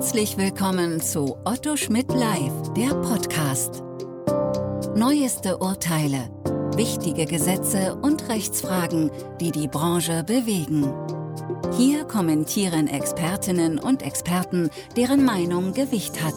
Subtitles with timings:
[0.00, 3.82] Herzlich willkommen zu Otto Schmidt Live, der Podcast.
[4.96, 6.30] Neueste Urteile,
[6.74, 9.10] wichtige Gesetze und Rechtsfragen,
[9.42, 10.90] die die Branche bewegen.
[11.76, 16.32] Hier kommentieren Expertinnen und Experten, deren Meinung Gewicht hat.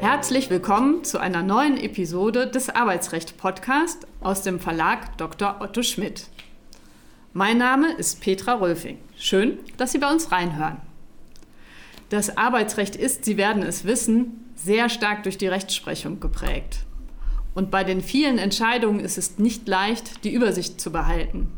[0.00, 5.60] Herzlich willkommen zu einer neuen Episode des Arbeitsrecht Podcast aus dem Verlag Dr.
[5.60, 6.26] Otto Schmidt.
[7.36, 8.98] Mein Name ist Petra Rölfing.
[9.18, 10.76] Schön, dass Sie bei uns reinhören.
[12.08, 16.84] Das Arbeitsrecht ist, Sie werden es wissen, sehr stark durch die Rechtsprechung geprägt.
[17.52, 21.50] Und bei den vielen Entscheidungen ist es nicht leicht, die Übersicht zu behalten.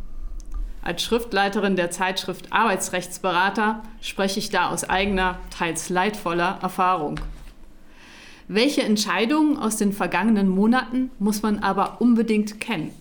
[0.80, 7.20] Als Schriftleiterin der Zeitschrift Arbeitsrechtsberater spreche ich da aus eigener, teils leidvoller Erfahrung.
[8.48, 12.94] Welche Entscheidungen aus den vergangenen Monaten muss man aber unbedingt kennen?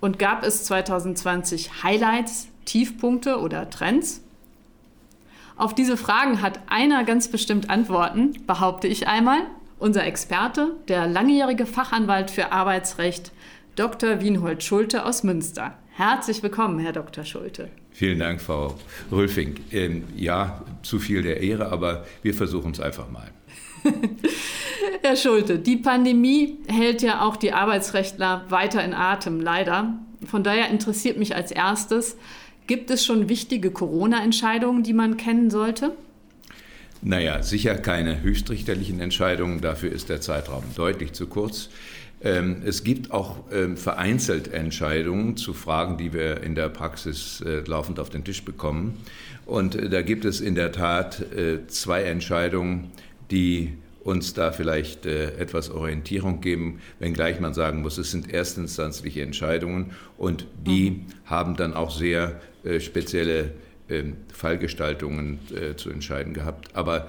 [0.00, 4.22] Und gab es 2020 Highlights, Tiefpunkte oder Trends?
[5.56, 9.40] Auf diese Fragen hat einer ganz bestimmt Antworten, behaupte ich einmal.
[9.80, 13.32] Unser Experte, der langjährige Fachanwalt für Arbeitsrecht,
[13.74, 14.20] Dr.
[14.20, 15.76] Wienhold Schulte aus Münster.
[15.90, 17.24] Herzlich willkommen, Herr Dr.
[17.24, 17.70] Schulte.
[17.90, 18.76] Vielen Dank, Frau
[19.10, 19.56] Rülfing.
[19.72, 23.30] Ähm, ja, zu viel der Ehre, aber wir versuchen es einfach mal.
[25.02, 29.94] Herr Schulte, die Pandemie hält ja auch die Arbeitsrechtler weiter in Atem, leider.
[30.26, 32.16] Von daher interessiert mich als erstes,
[32.66, 35.92] gibt es schon wichtige Corona-Entscheidungen, die man kennen sollte?
[37.00, 41.68] Naja, sicher keine höchstrichterlichen Entscheidungen, dafür ist der Zeitraum deutlich zu kurz.
[42.20, 47.60] Ähm, es gibt auch ähm, vereinzelt Entscheidungen zu Fragen, die wir in der Praxis äh,
[47.60, 48.98] laufend auf den Tisch bekommen.
[49.46, 52.90] Und äh, da gibt es in der Tat äh, zwei Entscheidungen,
[53.30, 59.20] die uns da vielleicht äh, etwas Orientierung geben, wenngleich man sagen muss, es sind erstinstanzliche
[59.22, 61.04] Entscheidungen und die mhm.
[61.26, 63.52] haben dann auch sehr äh, spezielle
[63.88, 66.74] äh, Fallgestaltungen äh, zu entscheiden gehabt.
[66.74, 67.08] Aber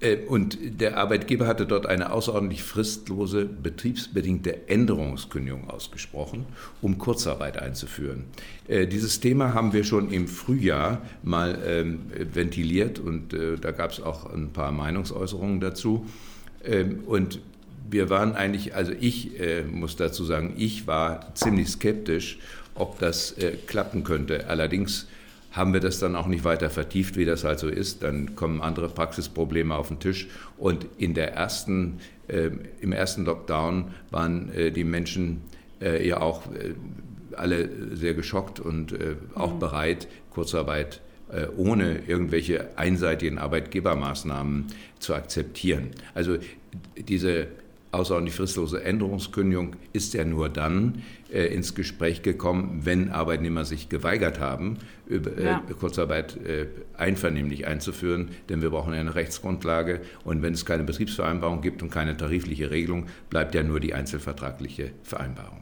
[0.00, 6.46] äh, und der Arbeitgeber hatte dort eine außerordentlich fristlose betriebsbedingte Änderungskündigung ausgesprochen,
[6.80, 8.24] um Kurzarbeit einzuführen.
[8.68, 13.90] Äh, dieses Thema haben wir schon im Frühjahr mal ähm, ventiliert und äh, da gab
[13.90, 16.06] es auch ein paar Meinungsäußerungen dazu.
[16.64, 17.40] Ähm, und
[17.92, 22.38] wir waren eigentlich, also ich äh, muss dazu sagen, ich war ziemlich skeptisch,
[22.74, 24.48] ob das äh, klappen könnte.
[24.48, 25.06] Allerdings
[25.52, 28.02] haben wir das dann auch nicht weiter vertieft, wie das halt so ist.
[28.02, 30.28] Dann kommen andere Praxisprobleme auf den Tisch.
[30.56, 32.50] Und in der ersten, äh,
[32.80, 35.42] im ersten Lockdown waren äh, die Menschen
[35.82, 36.72] äh, ja auch äh,
[37.36, 38.94] alle sehr geschockt und
[39.34, 39.58] auch mhm.
[39.58, 41.00] bereit, Kurzarbeit
[41.56, 44.66] ohne irgendwelche einseitigen Arbeitgebermaßnahmen
[44.98, 45.92] zu akzeptieren.
[46.12, 46.36] Also
[46.94, 47.46] diese
[47.92, 54.40] außerordentlich fristlose Änderungskündigung ist ja nur dann äh, ins Gespräch gekommen, wenn Arbeitnehmer sich geweigert
[54.40, 55.62] haben, über, äh, ja.
[55.78, 56.66] Kurzarbeit äh,
[56.96, 62.16] einvernehmlich einzuführen, denn wir brauchen eine Rechtsgrundlage und wenn es keine Betriebsvereinbarung gibt und keine
[62.16, 65.58] tarifliche Regelung, bleibt ja nur die einzelvertragliche Vereinbarung.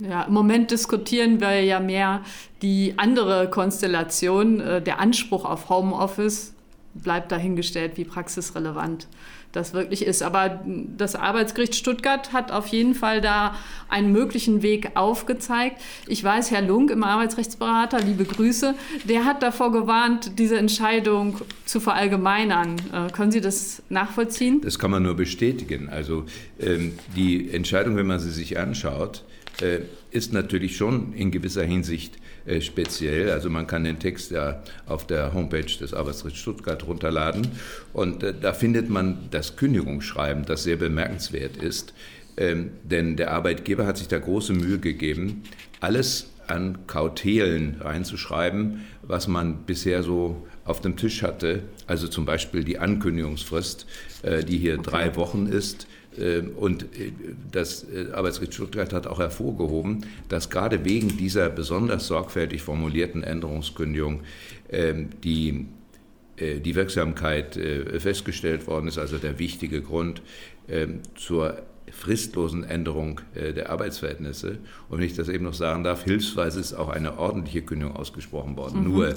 [0.00, 2.22] Ja, im Moment diskutieren wir ja mehr
[2.62, 6.54] die andere Konstellation, äh, der Anspruch auf Homeoffice
[6.94, 9.06] bleibt dahingestellt, wie praxisrelevant
[9.52, 10.22] das wirklich ist.
[10.22, 10.60] Aber
[10.96, 13.54] das Arbeitsgericht Stuttgart hat auf jeden Fall da
[13.88, 15.80] einen möglichen Weg aufgezeigt.
[16.06, 21.80] Ich weiß, Herr Lunk im Arbeitsrechtsberater, liebe Grüße, der hat davor gewarnt, diese Entscheidung zu
[21.80, 22.76] verallgemeinern.
[22.92, 24.60] Äh, können Sie das nachvollziehen?
[24.60, 25.88] Das kann man nur bestätigen.
[25.88, 26.24] Also
[26.60, 29.24] ähm, die Entscheidung, wenn man sie sich anschaut,
[30.10, 33.30] ist natürlich schon in gewisser Hinsicht äh, speziell.
[33.30, 37.48] Also man kann den Text ja auf der Homepage des Arbeitsgerichts Stuttgart runterladen
[37.92, 41.92] und äh, da findet man das Kündigungsschreiben, das sehr bemerkenswert ist.
[42.38, 45.42] Ähm, denn der Arbeitgeber hat sich da große Mühe gegeben,
[45.80, 51.64] alles an Kautelen reinzuschreiben, was man bisher so auf dem Tisch hatte.
[51.86, 53.86] Also zum Beispiel die Ankündigungsfrist,
[54.48, 54.90] die hier okay.
[54.90, 55.86] drei Wochen ist
[56.56, 57.12] und äh,
[57.50, 64.20] das äh, Arbeitsgericht Stuttgart hat auch hervorgehoben, dass gerade wegen dieser besonders sorgfältig formulierten Änderungskündigung
[64.70, 65.66] ähm, die,
[66.36, 67.58] äh, die Wirksamkeit
[67.98, 70.22] festgestellt worden ist, also der wichtige Grund
[70.68, 74.58] ähm, zur fristlosen Änderung der Arbeitsverhältnisse.
[74.90, 78.58] Und wenn ich das eben noch sagen darf, hilfsweise ist auch eine ordentliche Kündigung ausgesprochen
[78.58, 78.84] worden.
[78.84, 78.92] Mhm.
[78.92, 79.14] Nur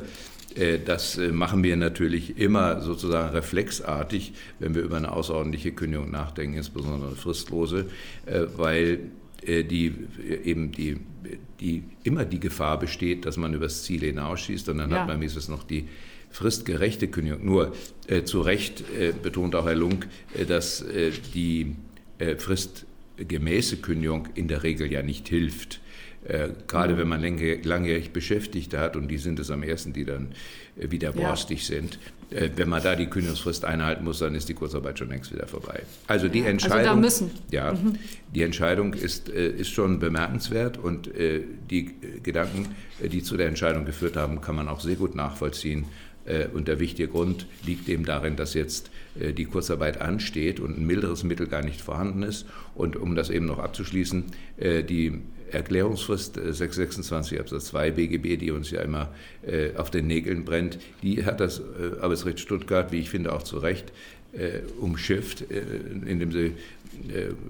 [0.86, 6.57] das äh, machen wir natürlich immer sozusagen reflexartig, wenn wir über eine außerordentliche Kündigung nachdenken,
[6.57, 7.86] insbesondere eine fristlose,
[8.25, 9.00] äh, weil
[9.44, 9.92] die
[10.44, 10.98] eben die,
[11.59, 15.00] die immer die Gefahr besteht, dass man übers Ziel hinausschießt und dann ja.
[15.00, 15.88] hat man wenigstens noch die
[16.31, 17.45] fristgerechte Kündigung.
[17.45, 17.75] Nur
[18.07, 20.07] äh, zu Recht äh, betont auch Herr Lunk,
[20.38, 20.83] äh, dass
[21.33, 21.75] die
[22.38, 25.81] fristgemäße Kündigung in der Regel ja nicht hilft.
[26.23, 26.97] Äh, gerade mhm.
[27.00, 27.21] wenn man
[27.63, 30.29] langjährig Beschäftigte hat, und die sind es am ersten, die dann
[30.77, 31.77] äh, wieder borstig ja.
[31.77, 31.97] sind.
[32.29, 35.47] Äh, wenn man da die Kündigungsfrist einhalten muss, dann ist die Kurzarbeit schon längst wieder
[35.47, 35.81] vorbei.
[36.06, 37.31] Also die Entscheidung, also müssen.
[37.50, 37.95] Ja, mhm.
[38.33, 41.09] die Entscheidung ist, ist schon bemerkenswert und
[41.69, 41.91] die
[42.24, 42.67] Gedanken,
[43.01, 45.85] die zu der Entscheidung geführt haben, kann man auch sehr gut nachvollziehen.
[46.53, 51.24] Und der wichtige Grund liegt eben darin, dass jetzt die Kurzarbeit ansteht und ein milderes
[51.24, 52.45] Mittel gar nicht vorhanden ist.
[52.75, 54.25] Und um das eben noch abzuschließen,
[54.59, 55.19] die
[55.51, 59.09] Erklärungsfrist 626 äh, Absatz 2 BGB, die uns ja immer
[59.45, 63.44] äh, auf den Nägeln brennt, die hat das äh, Arbeitsrecht Stuttgart, wie ich finde, auch
[63.44, 63.92] zu Recht
[64.80, 66.53] umschifft, indem sie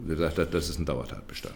[0.08, 1.54] gesagt hat, das ist ein Dauertatbestand.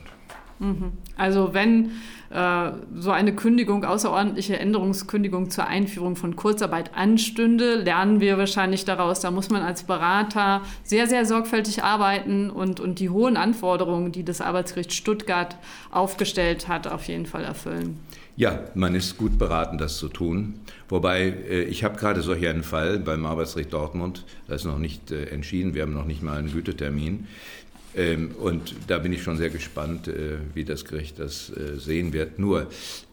[0.59, 0.93] Mhm.
[1.17, 1.91] Also wenn
[2.29, 9.19] äh, so eine Kündigung, außerordentliche Änderungskündigung zur Einführung von Kurzarbeit anstünde, lernen wir wahrscheinlich daraus,
[9.19, 14.23] da muss man als Berater sehr, sehr sorgfältig arbeiten und, und die hohen Anforderungen, die
[14.23, 15.57] das Arbeitsgericht Stuttgart
[15.91, 17.99] aufgestellt hat, auf jeden Fall erfüllen.
[18.37, 20.55] Ja, man ist gut beraten, das zu tun.
[20.89, 25.11] Wobei, äh, ich habe gerade solch einen Fall beim Arbeitsgericht Dortmund, das ist noch nicht
[25.11, 27.27] äh, entschieden, wir haben noch nicht mal einen Gütetermin.
[27.95, 32.11] Ähm, und da bin ich schon sehr gespannt, äh, wie das Gericht das äh, sehen
[32.11, 32.39] wird.
[32.39, 32.67] Nur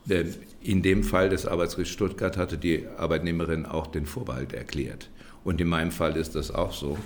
[0.09, 0.25] äh,
[0.61, 5.09] in dem Fall des Arbeitsgerichts Stuttgart hatte die Arbeitnehmerin auch den Vorbehalt erklärt.
[5.45, 6.97] Und in meinem Fall ist das auch so.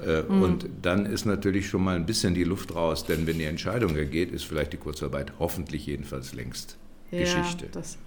[0.00, 0.42] Mhm.
[0.42, 3.94] Und dann ist natürlich schon mal ein bisschen die Luft raus, denn wenn die Entscheidung
[3.94, 6.78] ergeht, ist vielleicht die Kurzarbeit hoffentlich jedenfalls längst
[7.10, 7.66] ja, Geschichte.
[7.70, 7.98] Das,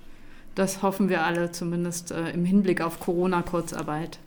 [0.56, 4.18] das hoffen wir alle, zumindest im Hinblick auf Corona-Kurzarbeit.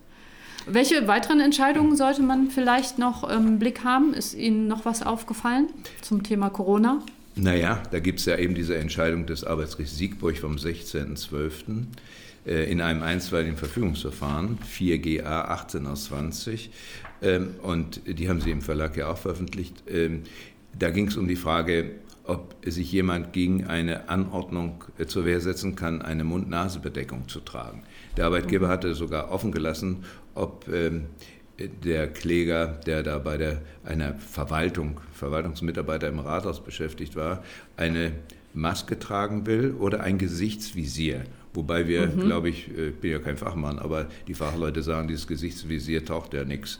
[0.71, 4.13] Welche weiteren Entscheidungen sollte man vielleicht noch im Blick haben?
[4.13, 5.67] Ist Ihnen noch was aufgefallen
[6.01, 7.01] zum Thema Corona?
[7.35, 11.85] Naja, da gibt es ja eben diese Entscheidung des Arbeitsgerichts Siegburg vom 16.12.
[12.45, 16.69] Äh, in einem einstweiligen Verfügungsverfahren, 4GA 18 aus 20.
[17.23, 19.83] Ähm, und die haben Sie im Verlag ja auch veröffentlicht.
[19.87, 20.21] Ähm,
[20.77, 21.93] da ging es um die Frage,
[22.25, 27.83] ob sich jemand gegen eine Anordnung äh, zur Wehr setzen kann, eine Mund-Nase-Bedeckung zu tragen.
[28.17, 30.03] Der Arbeitgeber hatte sogar offen gelassen,
[30.39, 31.05] ob ähm,
[31.83, 37.43] der Kläger, der da bei der, einer Verwaltung, Verwaltungsmitarbeiter im Rathaus beschäftigt war,
[37.75, 38.13] eine
[38.53, 41.23] Maske tragen will oder ein Gesichtsvisier.
[41.53, 42.21] Wobei wir, mhm.
[42.21, 46.33] glaube ich, äh, ich bin ja kein Fachmann, aber die Fachleute sagen, dieses Gesichtsvisier taucht
[46.33, 46.79] ja nichts.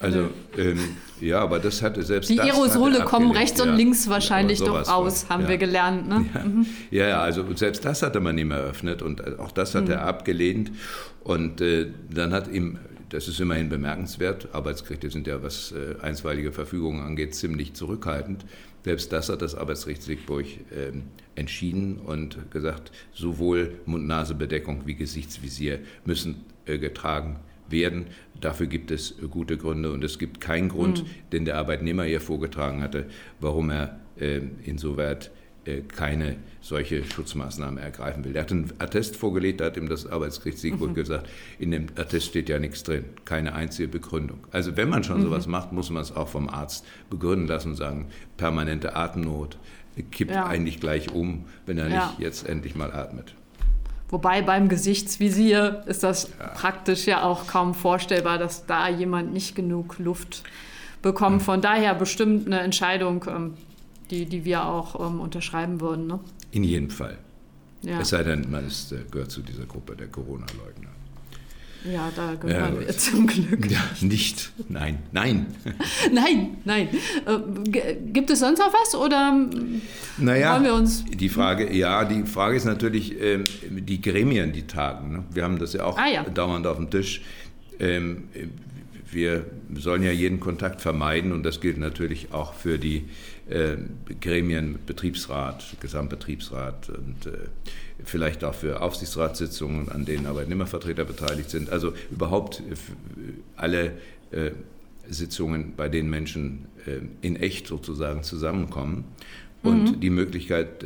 [0.00, 0.78] Also ähm,
[1.20, 2.30] ja, aber das hatte selbst.
[2.30, 5.48] Die Aerosole kommen rechts und links wahrscheinlich doch raus, haben ja.
[5.50, 6.08] wir gelernt.
[6.08, 6.24] Ne?
[6.34, 6.40] Ja.
[6.42, 6.66] Mhm.
[6.90, 9.90] ja, also selbst das hatte man ihm eröffnet und auch das hat mhm.
[9.90, 10.72] er abgelehnt.
[11.22, 12.78] Und äh, dann hat ihm,
[13.10, 18.44] das ist immerhin bemerkenswert, Arbeitsgerichte sind ja, was äh, einstweilige Verfügungen angeht, ziemlich zurückhaltend.
[18.84, 20.92] Selbst das hat das Arbeitsgericht Siegburg äh,
[21.34, 28.06] entschieden und gesagt, sowohl Mund-Nase-Bedeckung wie Gesichtsvisier müssen äh, getragen werden werden.
[28.40, 31.08] Dafür gibt es gute Gründe und es gibt keinen Grund, mhm.
[31.32, 33.06] den der Arbeitnehmer hier vorgetragen hatte,
[33.40, 35.39] warum er äh, insoweit äh,
[35.94, 38.34] keine solche Schutzmaßnahmen ergreifen will.
[38.34, 40.94] Er hat einen Attest vorgelegt, da hat ihm das Arbeitsgericht Siegburg mhm.
[40.94, 41.28] gesagt,
[41.58, 44.46] in dem Attest steht ja nichts drin, keine einzige Begründung.
[44.50, 45.24] Also wenn man schon mhm.
[45.24, 49.58] sowas macht, muss man es auch vom Arzt begründen lassen und sagen, permanente Atemnot
[50.10, 50.46] kippt ja.
[50.46, 52.06] eigentlich gleich um, wenn er ja.
[52.06, 53.34] nicht jetzt endlich mal atmet.
[54.08, 56.48] Wobei beim Gesichtsvisier ist das ja.
[56.48, 60.42] praktisch ja auch kaum vorstellbar, dass da jemand nicht genug Luft
[61.00, 61.40] bekommt.
[61.40, 61.44] Hm.
[61.44, 63.54] Von daher bestimmt eine Entscheidung, ähm,
[64.10, 66.06] die, die wir auch ähm, unterschreiben würden.
[66.06, 66.20] Ne?
[66.52, 67.18] In jedem Fall.
[67.82, 68.00] Ja.
[68.00, 70.90] Es sei denn, man ist, äh, gehört zu dieser Gruppe der Corona-Leugner.
[71.90, 73.70] Ja, da gehören ja, wir zum Glück.
[73.70, 74.52] Ja, nicht.
[74.68, 75.46] Nein, nein.
[76.12, 76.88] nein, nein.
[77.26, 79.48] Äh, gibt es sonst noch was oder
[80.18, 81.04] naja, wollen wir uns.
[81.06, 85.12] Die Frage, ja, die Frage ist natürlich ähm, die Gremien, die tagen.
[85.12, 85.24] Ne?
[85.32, 86.24] Wir haben das ja auch ah, ja.
[86.24, 87.22] dauernd auf dem Tisch.
[87.78, 88.24] Ähm,
[89.10, 93.08] wir sollen ja jeden Kontakt vermeiden und das gilt natürlich auch für die
[94.20, 97.48] Gremien, Betriebsrat, Gesamtbetriebsrat und äh,
[98.04, 101.70] vielleicht auch für Aufsichtsratssitzungen, an denen Arbeitnehmervertreter beteiligt sind.
[101.70, 102.74] Also überhaupt äh,
[103.56, 103.92] alle
[104.30, 104.50] äh,
[105.08, 109.04] Sitzungen, bei denen Menschen äh, in echt sozusagen zusammenkommen.
[109.62, 110.00] Und mhm.
[110.00, 110.82] die Möglichkeit,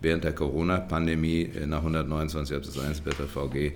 [0.00, 3.72] während der Corona-Pandemie nach 129 Absatz 1 BetterVG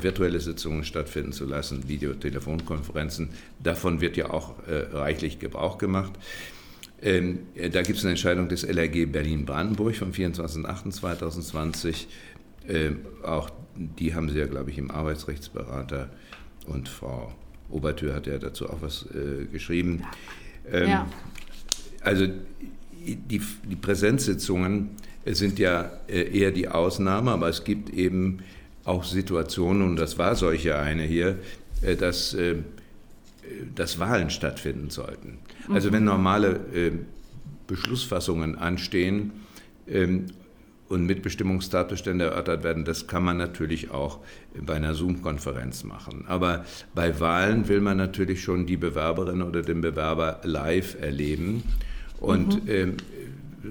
[0.00, 3.28] virtuelle Sitzungen stattfinden zu lassen, Videotelefonkonferenzen.
[3.62, 6.12] Davon wird ja auch reichlich Gebrauch gemacht.
[7.00, 12.06] Ähm, da gibt es eine Entscheidung des LRG Berlin-Brandenburg vom 24.08.2020.
[12.66, 12.90] äh,
[13.22, 16.10] auch die haben Sie ja, glaube ich, im Arbeitsrechtsberater
[16.66, 17.32] und Frau
[17.70, 20.02] Obertür hat ja dazu auch was äh, geschrieben.
[20.70, 21.06] Ähm, ja.
[22.00, 22.26] Also
[23.06, 24.90] die, die Präsenzsitzungen
[25.24, 28.40] sind ja äh, eher die Ausnahme, aber es gibt eben
[28.84, 31.38] auch Situationen, und das war solche eine hier,
[31.82, 32.56] äh, dass, äh,
[33.74, 35.38] dass Wahlen stattfinden sollten.
[35.68, 36.08] Also wenn mhm.
[36.08, 36.60] normale
[37.68, 39.32] Beschlussfassungen anstehen
[39.86, 40.26] ähm,
[40.88, 44.20] und Mitbestimmungstatbestände erörtert werden, das kann man natürlich auch
[44.58, 46.24] bei einer Zoom-Konferenz machen.
[46.26, 46.64] Aber
[46.94, 51.62] bei Wahlen will man natürlich schon die Bewerberin oder den Bewerber live erleben.
[52.20, 52.70] Und mhm.
[52.70, 52.96] ähm,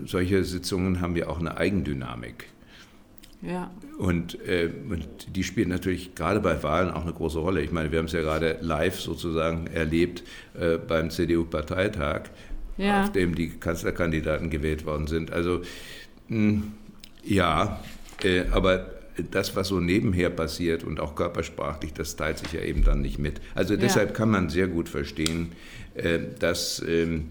[0.06, 2.46] solche Sitzungen haben ja auch eine Eigendynamik.
[3.42, 3.72] Ja.
[3.98, 7.62] Und, äh, und die spielt natürlich gerade bei Wahlen auch eine große Rolle.
[7.62, 10.24] Ich meine, wir haben es ja gerade live sozusagen erlebt
[10.60, 12.24] äh, beim CDU-Parteitag,
[12.78, 13.04] ja.
[13.04, 15.32] auf dem die Kanzlerkandidaten gewählt worden sind.
[15.32, 15.62] Also
[16.30, 16.72] mh, hm,
[17.24, 17.80] ja,
[18.24, 18.92] äh, aber
[19.32, 23.20] das, was so nebenher passiert und auch körpersprachlich, das teilt sich ja eben dann nicht
[23.20, 23.42] mit.
[23.56, 24.16] Also deshalb ja.
[24.16, 25.52] kann man sehr gut verstehen,
[25.96, 27.30] äh, dass, ähm,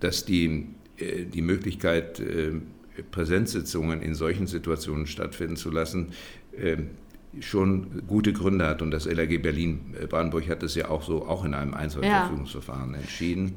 [0.00, 0.66] dass die,
[0.98, 2.52] äh, die Möglichkeit, äh,
[3.10, 6.12] Präsenzsitzungen in solchen Situationen stattfinden zu lassen,
[6.56, 6.90] ähm,
[7.40, 8.82] schon gute Gründe hat.
[8.82, 12.98] Und das LRG Berlin-Brandenburg hat es ja auch so, auch in einem Einzelverfügungsverfahren ja.
[12.98, 13.56] entschieden.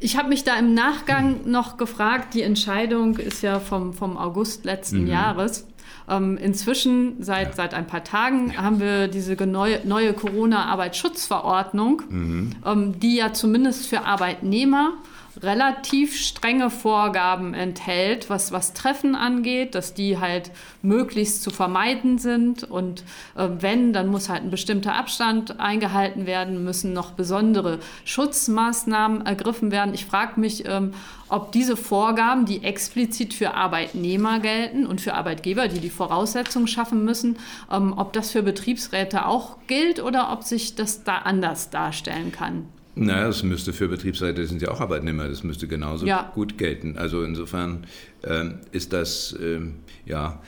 [0.00, 4.64] Ich habe mich da im Nachgang noch gefragt, die Entscheidung ist ja vom, vom August
[4.64, 5.08] letzten mhm.
[5.08, 5.66] Jahres.
[6.08, 7.54] Ähm, inzwischen, seit, ja.
[7.54, 8.62] seit ein paar Tagen, ja.
[8.62, 12.52] haben wir diese neue, neue Corona-Arbeitsschutzverordnung, mhm.
[12.64, 14.94] ähm, die ja zumindest für Arbeitnehmer
[15.42, 20.50] relativ strenge Vorgaben enthält, was, was Treffen angeht, dass die halt
[20.82, 22.64] möglichst zu vermeiden sind.
[22.64, 23.04] Und
[23.36, 29.70] äh, wenn, dann muss halt ein bestimmter Abstand eingehalten werden, müssen noch besondere Schutzmaßnahmen ergriffen
[29.70, 29.94] werden.
[29.94, 30.92] Ich frage mich, ähm,
[31.28, 37.04] ob diese Vorgaben, die explizit für Arbeitnehmer gelten und für Arbeitgeber, die die Voraussetzungen schaffen
[37.04, 37.38] müssen,
[37.70, 42.66] ähm, ob das für Betriebsräte auch gilt oder ob sich das da anders darstellen kann.
[43.06, 46.30] Naja, das müsste für Betriebsräte, das sind ja auch Arbeitnehmer, das müsste genauso ja.
[46.34, 46.98] gut gelten.
[46.98, 47.86] Also insofern
[48.24, 50.42] ähm, ist das, ähm, ja,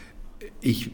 [0.60, 0.90] ich,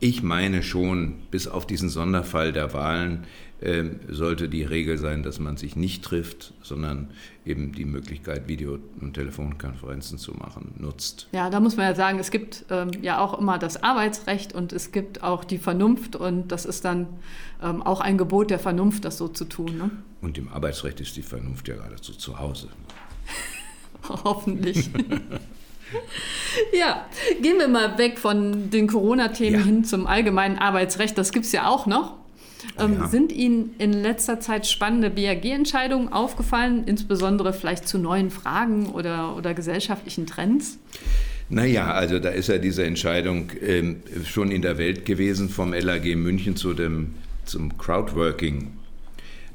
[0.00, 3.26] ich meine schon, bis auf diesen Sonderfall der Wahlen
[3.60, 7.10] ähm, sollte die Regel sein, dass man sich nicht trifft, sondern
[7.44, 11.28] eben die Möglichkeit, Video- und Telefonkonferenzen zu machen, nutzt.
[11.32, 14.72] Ja, da muss man ja sagen, es gibt ähm, ja auch immer das Arbeitsrecht und
[14.72, 17.06] es gibt auch die Vernunft und das ist dann
[17.62, 19.76] ähm, auch ein Gebot der Vernunft, das so zu tun.
[19.76, 19.90] Ne?
[20.22, 22.68] Und im Arbeitsrecht ist die Vernunft ja geradezu zu Hause.
[24.08, 24.88] Hoffentlich.
[26.72, 27.06] ja,
[27.40, 29.64] gehen wir mal weg von den Corona-Themen ja.
[29.64, 31.16] hin zum allgemeinen Arbeitsrecht.
[31.18, 32.16] Das gibt es ja auch noch.
[32.78, 33.08] Ähm, ja.
[33.08, 39.54] Sind Ihnen in letzter Zeit spannende BAG-Entscheidungen aufgefallen, insbesondere vielleicht zu neuen Fragen oder, oder
[39.54, 40.78] gesellschaftlichen Trends?
[41.48, 46.04] Naja, also da ist ja diese Entscheidung ähm, schon in der Welt gewesen vom LAG
[46.16, 48.70] München zu dem, zum Crowdworking.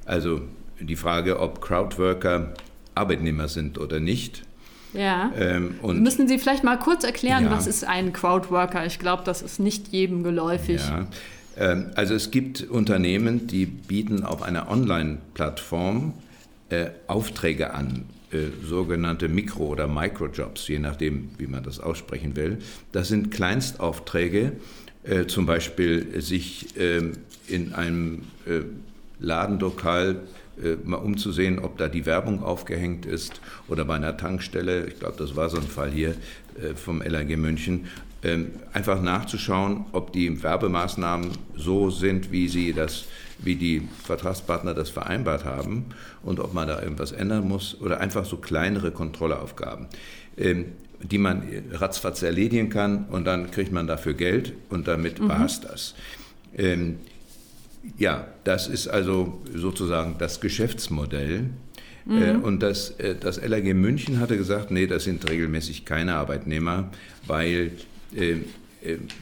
[0.06, 0.42] Also
[0.80, 2.54] die Frage, ob Crowdworker
[2.96, 4.45] Arbeitnehmer sind oder nicht.
[4.96, 5.32] Ja.
[5.38, 7.52] Ähm, Müssen Sie vielleicht mal kurz erklären, ja.
[7.52, 8.86] was ist ein Crowdworker?
[8.86, 10.82] Ich glaube, das ist nicht jedem geläufig.
[10.82, 11.08] Ja.
[11.58, 16.14] Ähm, also es gibt Unternehmen, die bieten auf einer Online-Plattform
[16.70, 22.58] äh, Aufträge an, äh, sogenannte Mikro- oder Microjobs, je nachdem, wie man das aussprechen will.
[22.92, 24.54] Das sind Kleinstaufträge,
[25.04, 27.14] äh, zum Beispiel sich ähm,
[27.48, 28.24] in einem
[29.20, 30.18] Ladenlokal
[30.84, 34.86] mal umzusehen, ob da die Werbung aufgehängt ist oder bei einer Tankstelle.
[34.88, 36.16] Ich glaube, das war so ein Fall hier
[36.76, 37.88] vom LAG München.
[38.24, 43.06] Ähm, einfach nachzuschauen, ob die Werbemaßnahmen so sind, wie sie das
[43.40, 45.86] wie die Vertragspartner das vereinbart haben
[46.24, 49.88] und ob man da irgendwas ändern muss oder einfach so kleinere Kontrollaufgaben,
[50.38, 50.66] ähm,
[51.02, 55.30] die man ratzfatz erledigen kann und dann kriegt man dafür Geld und damit mhm.
[55.30, 55.96] war es das.
[57.98, 61.50] Ja, das ist also sozusagen das Geschäftsmodell.
[62.06, 62.22] Mhm.
[62.22, 66.92] Äh, und das, äh, das LAG München hatte gesagt, nee, das sind regelmäßig keine Arbeitnehmer,
[67.26, 67.72] weil
[68.16, 68.38] äh,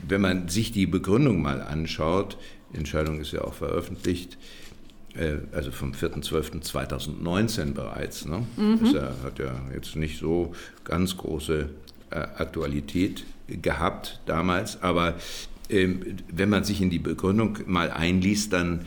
[0.07, 2.37] wenn man sich die Begründung mal anschaut,
[2.73, 4.37] Entscheidung ist ja auch veröffentlicht,
[5.53, 8.25] also vom 4.12.2019 bereits.
[8.25, 8.45] Ne?
[8.57, 8.79] Mhm.
[8.81, 10.53] Das hat ja jetzt nicht so
[10.83, 11.69] ganz große
[12.09, 15.15] Aktualität gehabt damals, aber
[15.69, 18.81] wenn man sich in die Begründung mal einliest, dann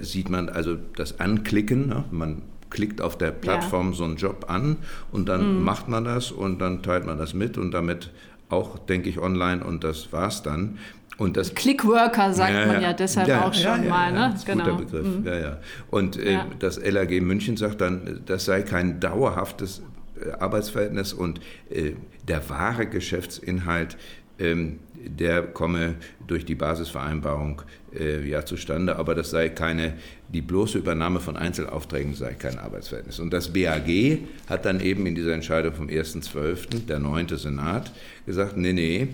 [0.00, 2.04] sieht man also das Anklicken, ne?
[2.10, 3.96] man klickt auf der Plattform ja.
[3.96, 4.76] so einen Job an
[5.12, 5.64] und dann mhm.
[5.64, 8.10] macht man das und dann teilt man das mit und damit
[8.48, 10.78] auch, denke ich, online und das war's dann.
[11.18, 14.12] Und das, Clickworker sagt ja, man ja deshalb ja, auch schon ja, mal.
[14.12, 14.30] ne?
[14.30, 14.64] das ist genau.
[14.64, 15.18] guter Begriff.
[15.18, 15.26] Mhm.
[15.26, 15.58] Ja, ja.
[15.90, 19.82] Und äh, das LAG München sagt dann, das sei kein dauerhaftes
[20.20, 21.92] äh, Arbeitsverhältnis und äh,
[22.28, 23.96] der wahre Geschäftsinhalt
[24.38, 25.94] ähm, der komme
[26.26, 27.62] durch die Basisvereinbarung
[27.94, 29.94] äh, ja zustande, aber das sei keine,
[30.28, 33.18] die bloße Übernahme von Einzelaufträgen sei kein Arbeitsverhältnis.
[33.18, 37.28] Und das BAG hat dann eben in dieser Entscheidung vom 1.12., der 9.
[37.36, 37.92] Senat,
[38.26, 39.08] gesagt, nee, nee,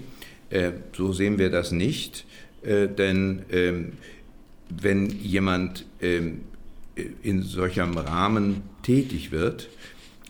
[0.50, 2.26] äh, so sehen wir das nicht,
[2.62, 3.92] äh, denn ähm,
[4.70, 6.42] wenn jemand ähm,
[7.22, 9.68] in solchem Rahmen tätig wird,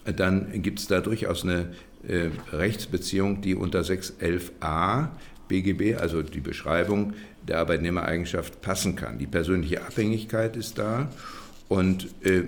[0.05, 1.73] dann gibt es da durchaus eine
[2.07, 5.09] äh, Rechtsbeziehung, die unter 611a
[5.55, 7.13] BGB, also die Beschreibung
[7.47, 9.19] der Arbeitnehmereigenschaft, passen kann.
[9.19, 11.09] Die persönliche Abhängigkeit ist da
[11.69, 12.45] und, äh,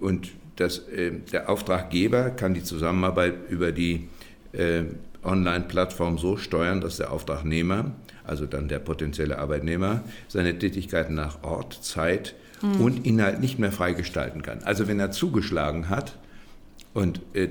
[0.00, 4.08] und das, äh, der Auftraggeber kann die Zusammenarbeit über die
[4.52, 4.82] äh,
[5.22, 7.92] Online-Plattform so steuern, dass der Auftragnehmer,
[8.24, 12.80] also dann der potenzielle Arbeitnehmer, seine Tätigkeiten nach Ort, Zeit mhm.
[12.80, 14.62] und Inhalt nicht mehr freigestalten kann.
[14.64, 16.18] Also wenn er zugeschlagen hat
[16.92, 17.48] und, äh,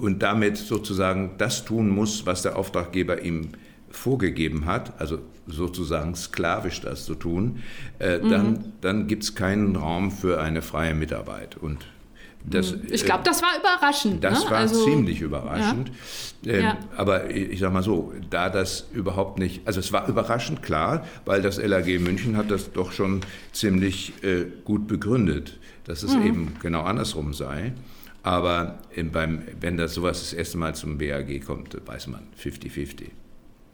[0.00, 3.50] und damit sozusagen das tun muss, was der Auftraggeber ihm
[3.92, 7.62] vorgegeben hat, also sozusagen sklavisch das zu tun,
[7.98, 8.30] äh, mhm.
[8.30, 11.56] dann, dann gibt es keinen Raum für eine freie Mitarbeit.
[11.56, 11.86] Und
[12.44, 12.82] das, mhm.
[12.90, 14.24] ich glaube, das war überraschend.
[14.24, 14.50] Das ne?
[14.50, 15.90] war also, ziemlich überraschend.
[16.42, 16.52] Ja.
[16.52, 16.78] Ähm, ja.
[16.96, 21.42] Aber ich sage mal so, da das überhaupt nicht, also es war überraschend klar, weil
[21.42, 23.20] das LAG München hat das doch schon
[23.52, 26.26] ziemlich äh, gut begründet, dass es mhm.
[26.26, 27.72] eben genau andersrum sei.
[28.24, 28.78] Aber
[29.12, 33.10] beim, wenn das sowas das erste Mal zum BAG kommt, weiß man 50-50.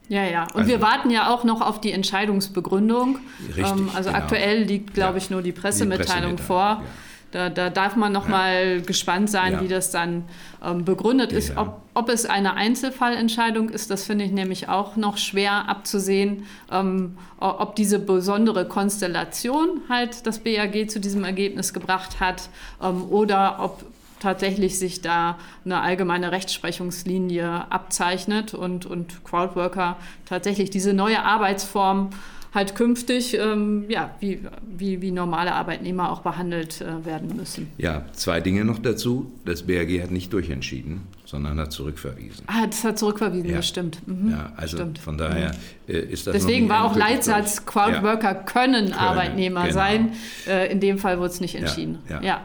[0.09, 0.43] Ja, ja.
[0.45, 3.19] Und also, wir warten ja auch noch auf die Entscheidungsbegründung.
[3.49, 4.23] Richtig, ähm, also genau.
[4.23, 6.83] aktuell liegt, glaube ich, nur die Pressemitteilung, die Pressemitteilung vor.
[6.83, 6.85] Ja.
[7.31, 8.31] Da, da, darf man noch ja.
[8.31, 9.61] mal gespannt sein, ja.
[9.61, 10.25] wie das dann
[10.65, 11.59] ähm, begründet ist.
[11.59, 16.47] Ob, ob, es eine Einzelfallentscheidung ist, das finde ich nämlich auch noch schwer abzusehen.
[16.73, 22.49] Ähm, ob diese besondere Konstellation halt das BAG zu diesem Ergebnis gebracht hat
[22.83, 23.85] ähm, oder ob
[24.21, 29.97] tatsächlich sich da eine allgemeine Rechtsprechungslinie abzeichnet und, und Crowdworker
[30.27, 32.11] tatsächlich diese neue Arbeitsform
[32.55, 37.69] halt künftig ähm, ja, wie, wie, wie normale Arbeitnehmer auch behandelt äh, werden müssen.
[37.79, 39.31] Ja, zwei Dinge noch dazu.
[39.45, 42.45] Das BAG hat nicht durchentschieden, sondern hat zurückverwiesen.
[42.47, 43.57] Ah, das hat zurückverwiesen, ja.
[43.57, 44.01] das stimmt.
[44.09, 44.31] Mhm.
[44.31, 44.99] Ja, also stimmt.
[44.99, 45.51] von daher
[45.87, 45.95] mhm.
[45.95, 48.35] äh, ist das Deswegen war auch Leitsatz, Crowdworker ja.
[48.35, 49.75] können, können, Arbeitnehmer genau.
[49.75, 50.13] sein.
[50.47, 51.99] Äh, in dem Fall wurde es nicht entschieden.
[52.09, 52.41] Ja, ja.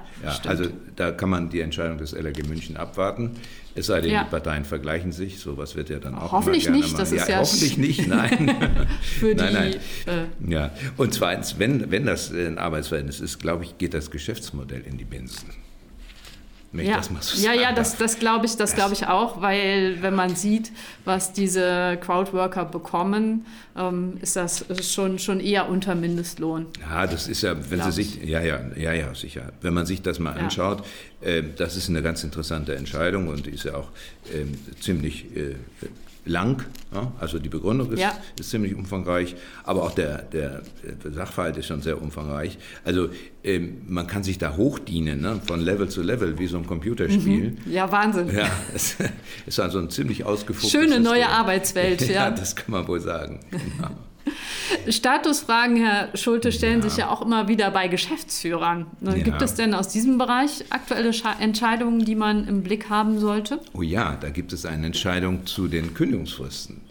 [0.45, 0.65] also
[0.97, 3.37] da kann man die Entscheidung des LRG München abwarten.
[3.73, 4.25] Es sei denn, ja.
[4.25, 6.99] die Parteien vergleichen sich, sowas wird ja dann auch Hoffentlich nicht, mal.
[6.99, 8.53] das ist ja, ja Hoffentlich nicht, nein.
[9.01, 9.75] Für nein, nein.
[10.05, 10.71] Äh ja.
[10.97, 15.05] Und zweitens, wenn, wenn das ein Arbeitsverhältnis ist, glaube ich, geht das Geschäftsmodell in die
[15.05, 15.62] Binsen.
[16.73, 17.01] Wenn ja.
[17.03, 20.71] So ja, ja, das, das glaube ich, das glaube ich auch, weil wenn man sieht,
[21.05, 23.45] was diese Crowdworker bekommen,
[23.77, 26.65] ähm, ist das schon, schon eher unter Mindestlohn.
[26.81, 29.51] Ja, das ist ja, wenn Sie sich, ja, ja, ja, ja, sicher.
[29.61, 30.83] Wenn man sich das mal anschaut,
[31.55, 33.89] das ist eine ganz interessante Entscheidung und ist ja auch
[34.33, 34.45] äh,
[34.79, 35.55] ziemlich äh,
[36.25, 36.63] lang,
[37.19, 38.13] also die Begründung ist, ja.
[38.39, 40.61] ist, ziemlich umfangreich, aber auch der, der,
[41.03, 42.57] Sachverhalt ist schon sehr umfangreich.
[42.85, 43.09] Also
[43.43, 47.57] ähm, man kann sich da hochdienen, ne, von Level zu Level, wie so ein Computerspiel.
[47.65, 47.71] Mhm.
[47.71, 48.33] Ja, Wahnsinn.
[48.33, 48.95] Ja, es
[49.45, 52.13] ist also ein ziemlich ausgefuchstes Schöne neue Arbeitswelt, ja.
[52.13, 52.31] ja.
[52.31, 53.41] das kann man wohl sagen.
[53.51, 53.91] Genau.
[54.87, 56.89] Statusfragen, Herr Schulte, stellen ja.
[56.89, 58.87] sich ja auch immer wieder bei Geschäftsführern.
[58.99, 59.23] Ne, ja.
[59.23, 63.59] Gibt es denn aus diesem Bereich aktuelle Entscheidungen, die man im Blick haben sollte?
[63.73, 66.81] Oh ja, da gibt es eine Entscheidung zu den Kündigungsfristen,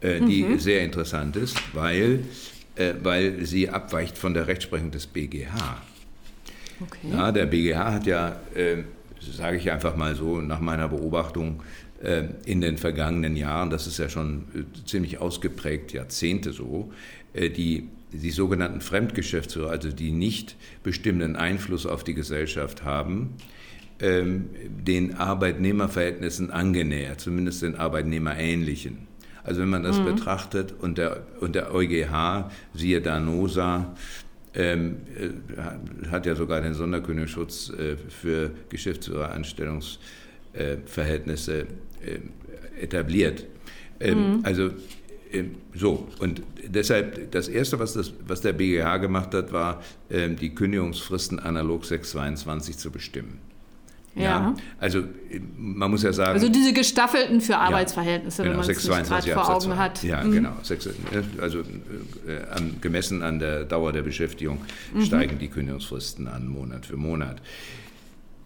[0.00, 0.58] äh, die mhm.
[0.58, 2.24] sehr interessant ist, weil,
[2.76, 5.82] äh, weil sie abweicht von der Rechtsprechung des BGH.
[6.82, 7.08] Okay.
[7.12, 8.84] Ja, der BGH hat ja, äh,
[9.20, 11.62] sage ich einfach mal so, nach meiner Beobachtung,
[12.46, 16.90] in den vergangenen Jahren, das ist ja schon äh, ziemlich ausgeprägt, Jahrzehnte so,
[17.34, 23.34] äh, die, die sogenannten Fremdgeschäftsführer, also die nicht bestimmenden Einfluss auf die Gesellschaft haben,
[24.00, 29.06] ähm, den Arbeitnehmerverhältnissen angenähert, zumindest den Arbeitnehmerähnlichen.
[29.44, 30.06] Also wenn man das mhm.
[30.06, 33.94] betrachtet und der, und der EuGH, siehe Danosa,
[34.54, 34.96] ähm,
[36.10, 40.00] hat ja sogar den Sonderkündigungsschutz äh, für Geschäftsführeranstellungsverhältnisse
[40.54, 40.78] äh,
[42.80, 43.46] etabliert.
[44.00, 44.40] Ähm, mhm.
[44.44, 44.70] Also
[45.32, 50.36] ähm, so, und deshalb das Erste, was, das, was der BGH gemacht hat, war, ähm,
[50.36, 53.38] die Kündigungsfristen analog 622 zu bestimmen.
[54.16, 54.22] Ja.
[54.22, 54.54] ja.
[54.80, 55.04] Also
[55.56, 56.32] man muss ja sagen.
[56.32, 60.02] Also diese gestaffelten für Arbeitsverhältnisse, genau, wenn man es gerade vor Augen hat.
[60.02, 60.32] Ja, mhm.
[60.32, 60.52] genau.
[61.40, 61.62] Also äh,
[62.80, 64.58] gemessen an der Dauer der Beschäftigung
[64.92, 65.02] mhm.
[65.02, 67.40] steigen die Kündigungsfristen an, Monat für Monat.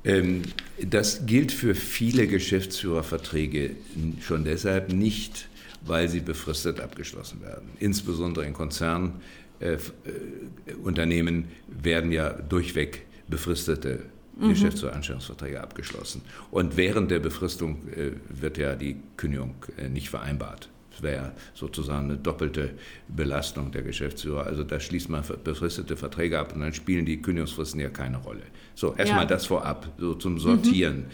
[0.05, 0.43] Ähm,
[0.81, 3.77] das gilt für viele Geschäftsführerverträge
[4.21, 5.49] schon deshalb nicht,
[5.83, 7.71] weil sie befristet abgeschlossen werden.
[7.79, 14.03] Insbesondere in Konzernunternehmen äh, äh, werden ja durchweg befristete
[14.39, 14.51] mhm.
[14.51, 16.21] Geschäftsführeranstellungsverträge abgeschlossen.
[16.51, 19.55] Und während der Befristung äh, wird ja die Kündigung
[19.91, 20.69] nicht vereinbart.
[20.95, 22.71] Das wäre sozusagen eine doppelte
[23.09, 24.47] Belastung der Geschäftsführer.
[24.47, 28.43] Also da schließt man befristete Verträge ab und dann spielen die Kündigungsfristen ja keine Rolle.
[28.75, 29.27] So, erstmal ja.
[29.27, 31.07] das vorab, so zum Sortieren.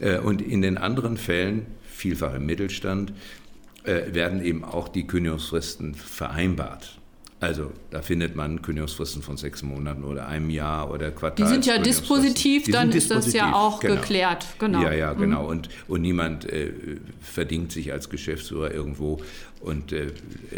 [0.00, 0.24] Mhm.
[0.24, 3.12] Und in den anderen Fällen, vielfach im Mittelstand,
[3.84, 6.99] werden eben auch die Kündigungsfristen vereinbart.
[7.40, 11.46] Also da findet man Kündigungsfristen von sechs Monaten oder einem Jahr oder Quartal.
[11.46, 13.94] Die sind ja dispositiv, Die dann ist das ja auch genau.
[13.94, 14.46] geklärt.
[14.58, 14.82] Genau.
[14.82, 15.44] Ja, ja, genau.
[15.44, 15.48] Mhm.
[15.48, 16.72] Und, und niemand äh,
[17.22, 19.22] verdingt sich als Geschäftsführer irgendwo
[19.60, 20.12] und äh,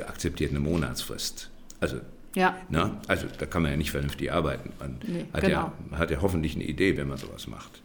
[0.06, 1.50] akzeptiert eine Monatsfrist.
[1.78, 1.98] Also
[2.34, 2.56] ja.
[2.68, 4.72] Na, also da kann man ja nicht vernünftig arbeiten.
[4.80, 5.72] Man nee, hat, genau.
[5.90, 7.81] ja, hat ja hoffentlich eine Idee, wenn man sowas macht.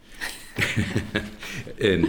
[1.80, 2.08] ähm,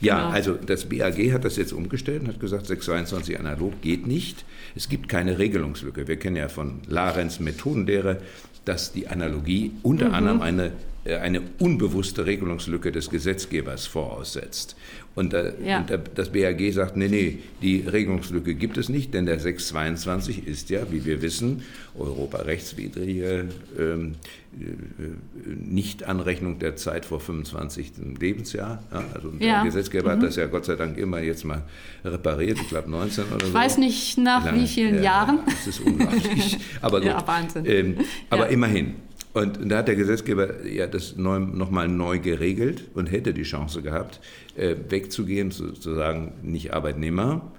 [0.00, 0.30] ja, genau.
[0.30, 4.44] also das BAG hat das jetzt umgestellt und hat gesagt, 622 analog geht nicht.
[4.74, 6.08] Es gibt keine Regelungslücke.
[6.08, 8.18] Wir kennen ja von Larenz Methodenlehre,
[8.64, 10.14] dass die Analogie unter mhm.
[10.14, 10.72] anderem eine,
[11.04, 14.76] äh, eine unbewusste Regelungslücke des Gesetzgebers voraussetzt.
[15.16, 15.80] Und, äh, ja.
[15.80, 20.70] und, das BAG sagt, nee, nee, die Regelungslücke gibt es nicht, denn der 622 ist
[20.70, 21.62] ja, wie wir wissen,
[21.98, 24.14] europarechtswidrige ähm,
[24.58, 24.64] äh,
[25.46, 27.92] Nichtanrechnung der Zeit vor 25.
[28.20, 28.82] Lebensjahr.
[28.92, 29.64] Ja, also der ja.
[29.64, 30.20] Gesetzgeber mhm.
[30.20, 31.62] hat das ja Gott sei Dank immer jetzt mal
[32.04, 33.46] repariert, ich glaube 19 oder so.
[33.48, 35.40] Ich weiß nicht nach Lange, wie vielen Jahren.
[35.44, 36.58] Das ist unglaublich.
[36.82, 37.08] Aber gut.
[37.08, 37.64] Ja, Wahnsinn.
[37.66, 37.96] Ähm,
[38.30, 38.94] aber immerhin.
[39.32, 43.80] Und da hat der Gesetzgeber ja das neu, nochmal neu geregelt und hätte die Chance
[43.80, 44.20] gehabt,
[44.56, 47.52] äh, wegzugehen, sozusagen nicht Arbeitnehmer,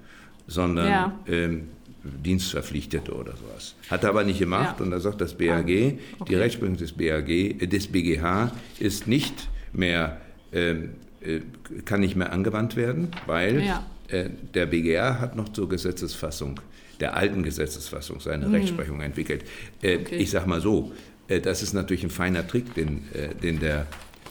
[0.48, 1.20] sondern ja.
[1.28, 1.70] ähm,
[2.04, 3.76] Dienstverpflichtete oder sowas.
[3.90, 4.86] Hat er aber nicht gemacht ja.
[4.86, 5.98] und da sagt das BAG, ah, okay.
[6.28, 10.20] die Rechtsprechung des BAG, äh, des BGH ist nicht mehr,
[10.52, 10.90] ähm,
[11.22, 11.40] äh,
[11.86, 13.86] kann nicht mehr angewandt werden, weil ja.
[14.10, 16.60] äh, der BGH hat noch zur Gesetzesfassung
[17.02, 18.56] der alten Gesetzesfassung seine mhm.
[18.56, 19.44] Rechtsprechung entwickelt.
[19.82, 20.16] Äh, okay.
[20.18, 20.92] Ich sage mal so,
[21.28, 23.88] äh, das ist natürlich ein feiner Trick, den, äh, den, der,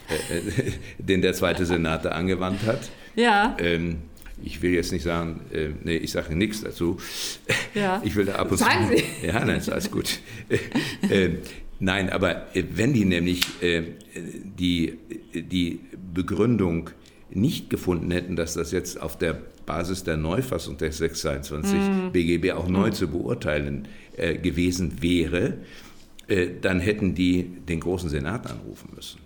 [0.08, 2.90] äh, den der zweite Senat da angewandt hat.
[3.16, 3.56] Ja.
[3.58, 3.98] Ähm,
[4.42, 6.98] ich will jetzt nicht sagen, äh, nee, ich sage nichts dazu.
[7.74, 8.00] Ja.
[8.04, 8.96] Ich will da ab und sagen zu.
[8.96, 9.04] Sie.
[9.26, 10.20] Ja, nein, ist alles gut.
[11.08, 11.30] äh,
[11.78, 13.82] nein, aber wenn die nämlich äh,
[14.58, 14.98] die,
[15.34, 15.80] die
[16.14, 16.90] Begründung
[17.30, 22.10] nicht gefunden hätten, dass das jetzt auf der Basis der Neufassung des 622 mm.
[22.10, 22.92] BGB auch neu mm.
[22.92, 25.58] zu beurteilen äh, gewesen wäre,
[26.26, 29.20] äh, dann hätten die den großen Senat anrufen müssen.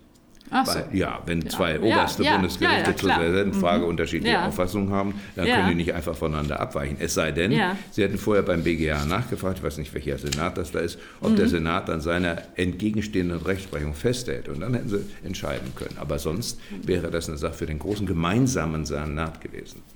[0.51, 0.75] Ach so.
[0.75, 1.49] Weil, ja, wenn ja.
[1.49, 3.89] zwei oberste ja, Bundesgerichte ja, zur selben Frage mhm.
[3.89, 6.99] unterschiedliche Auffassungen haben, dann können die nicht einfach voneinander abweichen.
[7.01, 7.59] Es sei denn,
[7.91, 11.31] sie hätten vorher beim BGH nachgefragt, ich weiß nicht, welcher Senat das da ist, ob
[11.31, 11.37] mhm.
[11.37, 14.51] der Senat an seiner entgegenstehenden Rechtsprechung festhält.
[14.51, 15.97] Und dann hätten sie entscheiden können.
[15.99, 19.94] Aber sonst wäre das eine Sache für den großen gemeinsamen Senat gewesen der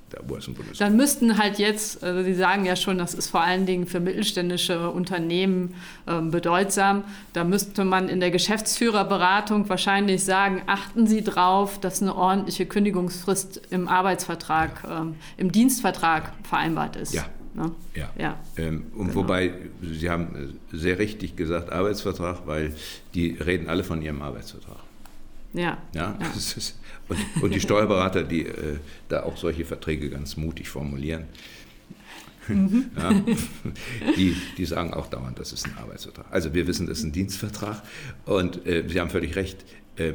[0.78, 4.00] Dann müssten halt jetzt, also Sie sagen ja schon, das ist vor allen Dingen für
[4.00, 5.74] mittelständische Unternehmen
[6.06, 12.14] äh, bedeutsam, da müsste man in der Geschäftsführerberatung wahrscheinlich sagen, achten Sie darauf, dass eine
[12.14, 17.14] ordentliche Kündigungsfrist im Arbeitsvertrag, äh, im Dienstvertrag vereinbart ist.
[17.14, 17.26] Ja.
[17.54, 17.72] Ne?
[17.94, 18.10] Ja.
[18.18, 18.38] ja.
[18.56, 19.22] Ähm, und genau.
[19.22, 22.74] wobei, Sie haben sehr richtig gesagt, Arbeitsvertrag, weil
[23.14, 24.87] die reden alle von ihrem Arbeitsvertrag.
[25.52, 25.78] Ja.
[25.94, 26.32] ja, ja.
[27.08, 28.76] Und, und, die Steuerberater, die äh,
[29.08, 31.24] da auch solche Verträge ganz mutig formulieren,
[32.46, 32.90] mhm.
[32.98, 33.14] ja,
[34.14, 36.26] die, die sagen auch dauernd, das ist ein Arbeitsvertrag.
[36.30, 37.82] Also wir wissen, das ist ein Dienstvertrag
[38.26, 39.64] und äh, Sie haben völlig recht,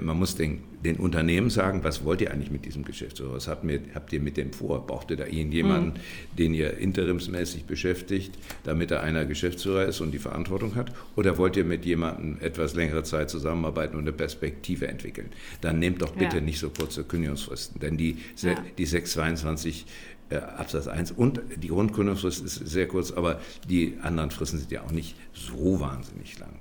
[0.02, 3.34] man muss den, den, Unternehmen sagen, was wollt ihr eigentlich mit diesem Geschäftsführer?
[3.34, 4.86] Was habt ihr, habt ihr mit dem vor?
[4.86, 6.36] Braucht ihr da irgendjemanden, mhm.
[6.38, 10.94] den ihr interimsmäßig beschäftigt, damit er einer Geschäftsführer ist und die Verantwortung hat?
[11.16, 15.30] Oder wollt ihr mit jemandem etwas längere Zeit zusammenarbeiten und eine Perspektive entwickeln?
[15.62, 16.42] Dann nehmt doch bitte ja.
[16.42, 18.56] nicht so kurze Kündigungsfristen, denn die, ja.
[18.78, 19.86] die 622
[20.30, 24.82] äh, Absatz 1 und die Grundkündigungsfrist ist sehr kurz, aber die anderen Fristen sind ja
[24.82, 26.54] auch nicht so wahnsinnig lang.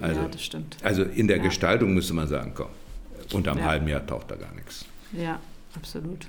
[0.00, 0.76] Also, ja, das stimmt.
[0.82, 1.42] Also in der ja.
[1.42, 2.68] Gestaltung müsste man sagen, komm,
[3.32, 3.66] unter einem ja.
[3.66, 4.84] halben Jahr taucht da gar nichts.
[5.12, 5.40] Ja,
[5.74, 6.28] absolut.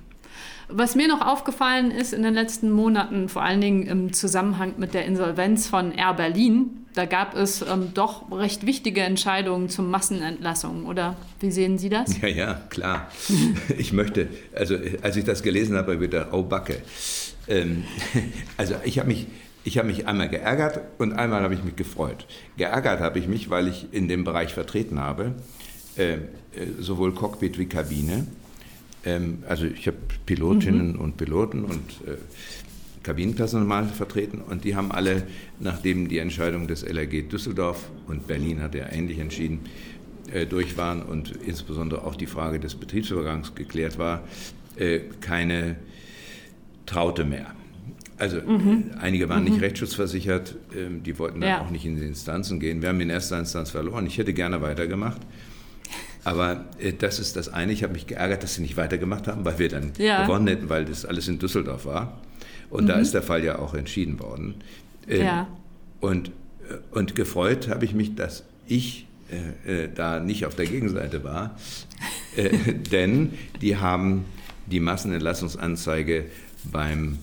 [0.70, 4.94] Was mir noch aufgefallen ist in den letzten Monaten, vor allen Dingen im Zusammenhang mit
[4.94, 10.86] der Insolvenz von Air Berlin, da gab es ähm, doch recht wichtige Entscheidungen zur Massenentlassung,
[10.86, 12.20] oder wie sehen Sie das?
[12.22, 13.10] Ja, ja, klar.
[13.78, 16.82] ich möchte, also als ich das gelesen habe, habe ich gedacht, oh Backe.
[17.48, 17.86] Ähm,
[18.58, 19.28] also ich habe mich
[19.68, 22.26] ich habe mich einmal geärgert und einmal habe ich mich gefreut.
[22.56, 25.34] Geärgert habe ich mich, weil ich in dem Bereich vertreten habe,
[25.98, 26.20] äh, äh
[26.80, 28.28] sowohl Cockpit wie Kabine.
[29.04, 31.02] Ähm, also ich habe Pilotinnen mhm.
[31.02, 32.16] und Piloten und äh,
[33.04, 35.24] Kabinenpersonal vertreten und die haben alle,
[35.60, 39.66] nachdem die Entscheidung des LRG Düsseldorf und Berlin hat ja ähnlich entschieden,
[40.32, 44.24] äh, durch waren und insbesondere auch die Frage des Betriebsübergangs geklärt war,
[45.22, 45.76] keine
[46.86, 47.56] Traute mehr.
[48.18, 48.92] Also mhm.
[49.00, 49.52] einige waren mhm.
[49.52, 51.62] nicht rechtsschutzversichert, ähm, die wollten dann ja.
[51.62, 52.82] auch nicht in die Instanzen gehen.
[52.82, 54.08] Wir haben in erster Instanz verloren.
[54.08, 55.22] Ich hätte gerne weitergemacht.
[56.24, 57.72] Aber äh, das ist das eine.
[57.72, 60.24] Ich habe mich geärgert, dass sie nicht weitergemacht haben, weil wir dann ja.
[60.24, 62.20] gewonnen hätten, weil das alles in Düsseldorf war.
[62.70, 62.88] Und mhm.
[62.88, 64.56] da ist der Fall ja auch entschieden worden.
[65.08, 65.48] Äh, ja.
[66.02, 66.32] Und,
[66.92, 71.58] und gefreut habe ich mich, dass ich äh, äh, da nicht auf der Gegenseite war,
[72.38, 72.50] äh,
[72.92, 74.24] denn die haben
[74.68, 76.26] die Massenentlassungsanzeige
[76.64, 77.18] beim, äh,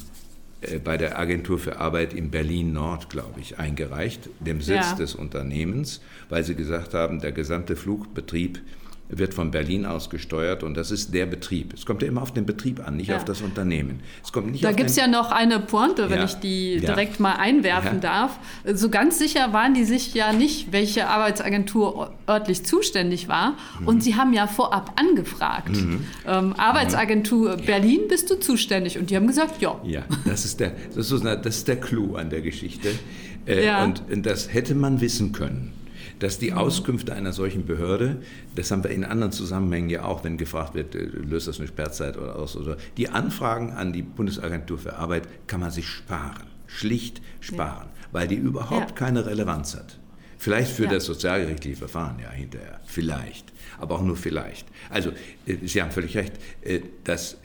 [0.83, 4.95] bei der Agentur für Arbeit in Berlin-Nord, glaube ich, eingereicht, dem Sitz ja.
[4.95, 8.61] des Unternehmens, weil sie gesagt haben, der gesamte Flugbetrieb
[9.09, 11.75] wird von Berlin aus gesteuert und das ist der Betrieb.
[11.75, 13.17] Es kommt ja immer auf den Betrieb an, nicht ja.
[13.17, 14.01] auf das Unternehmen.
[14.23, 16.25] Es kommt nicht da gibt es ja noch eine Pointe, wenn ja.
[16.25, 16.81] ich die ja.
[16.81, 18.39] direkt mal einwerfen darf.
[18.73, 23.57] So ganz sicher waren die sich ja nicht, welche Arbeitsagentur örtlich zuständig war.
[23.81, 23.89] Mhm.
[23.89, 25.77] Und sie haben ja vorab angefragt.
[25.77, 26.07] Mhm.
[26.27, 27.67] Ähm, Arbeitsagentur mhm.
[27.67, 28.99] Berlin, bist du zuständig?
[28.99, 29.79] Und die haben gesagt, ja.
[29.85, 32.89] Ja, das ist der, das ist, das ist der Clou an der Geschichte.
[33.47, 33.69] Äh,
[34.11, 35.75] und das hätte man wissen können
[36.19, 36.55] dass die.
[36.55, 38.23] Auskünfte einer solchen Behörde,
[38.55, 41.69] das haben wir in anderen Zusammenhängen ja auch, wenn gefragt wird, äh, löst das eine
[41.69, 46.47] Sperrzeit oder aus oder die Anfragen an die Bundesagentur für Arbeit kann man sich sparen,
[46.67, 48.09] schlicht sparen, ja.
[48.13, 48.97] weil die überhaupt ja.
[48.97, 49.99] keine Relevanz hat.
[50.39, 50.91] Vielleicht für ja.
[50.91, 52.81] das sozialgerichtliche Verfahren, ja, hinterher.
[52.85, 53.53] Vielleicht.
[53.79, 54.67] Aber auch nur vielleicht.
[54.91, 55.11] Also,
[55.47, 56.35] äh, Sie haben völlig recht.
[56.63, 57.39] Äh, das,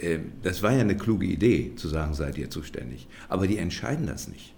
[0.44, 3.08] das war ja eine kluge Idee, zu sagen, seid ihr zuständig.
[3.30, 4.54] Aber die entscheiden das nicht.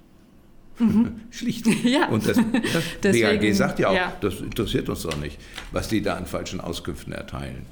[0.81, 1.21] Mhm.
[1.31, 1.67] Schlicht.
[1.83, 2.07] Ja.
[2.07, 2.37] Und das,
[3.01, 4.13] das BAG sagt ja auch, ja.
[4.21, 5.37] das interessiert uns doch nicht,
[5.71, 7.65] was die da an falschen Auskünften erteilen.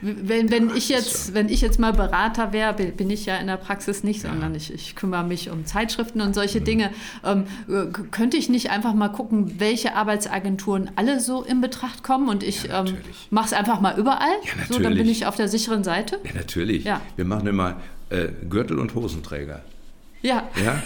[0.00, 3.56] Wenn, wenn, ich jetzt, wenn ich jetzt mal Berater wäre, bin ich ja in der
[3.56, 6.64] Praxis nicht, sondern ich, ich kümmere mich um Zeitschriften und solche mhm.
[6.64, 6.90] Dinge.
[7.24, 7.44] Ähm,
[8.12, 12.64] könnte ich nicht einfach mal gucken, welche Arbeitsagenturen alle so in Betracht kommen und ich
[12.64, 12.96] ja, ähm,
[13.30, 14.28] mache es einfach mal überall?
[14.44, 14.68] Ja, natürlich.
[14.68, 16.20] so, dann bin ich auf der sicheren Seite.
[16.22, 16.84] Ja, natürlich.
[16.84, 17.00] Ja.
[17.16, 19.62] Wir machen immer äh, Gürtel und Hosenträger.
[20.22, 20.48] Ja.
[20.64, 20.82] Ja,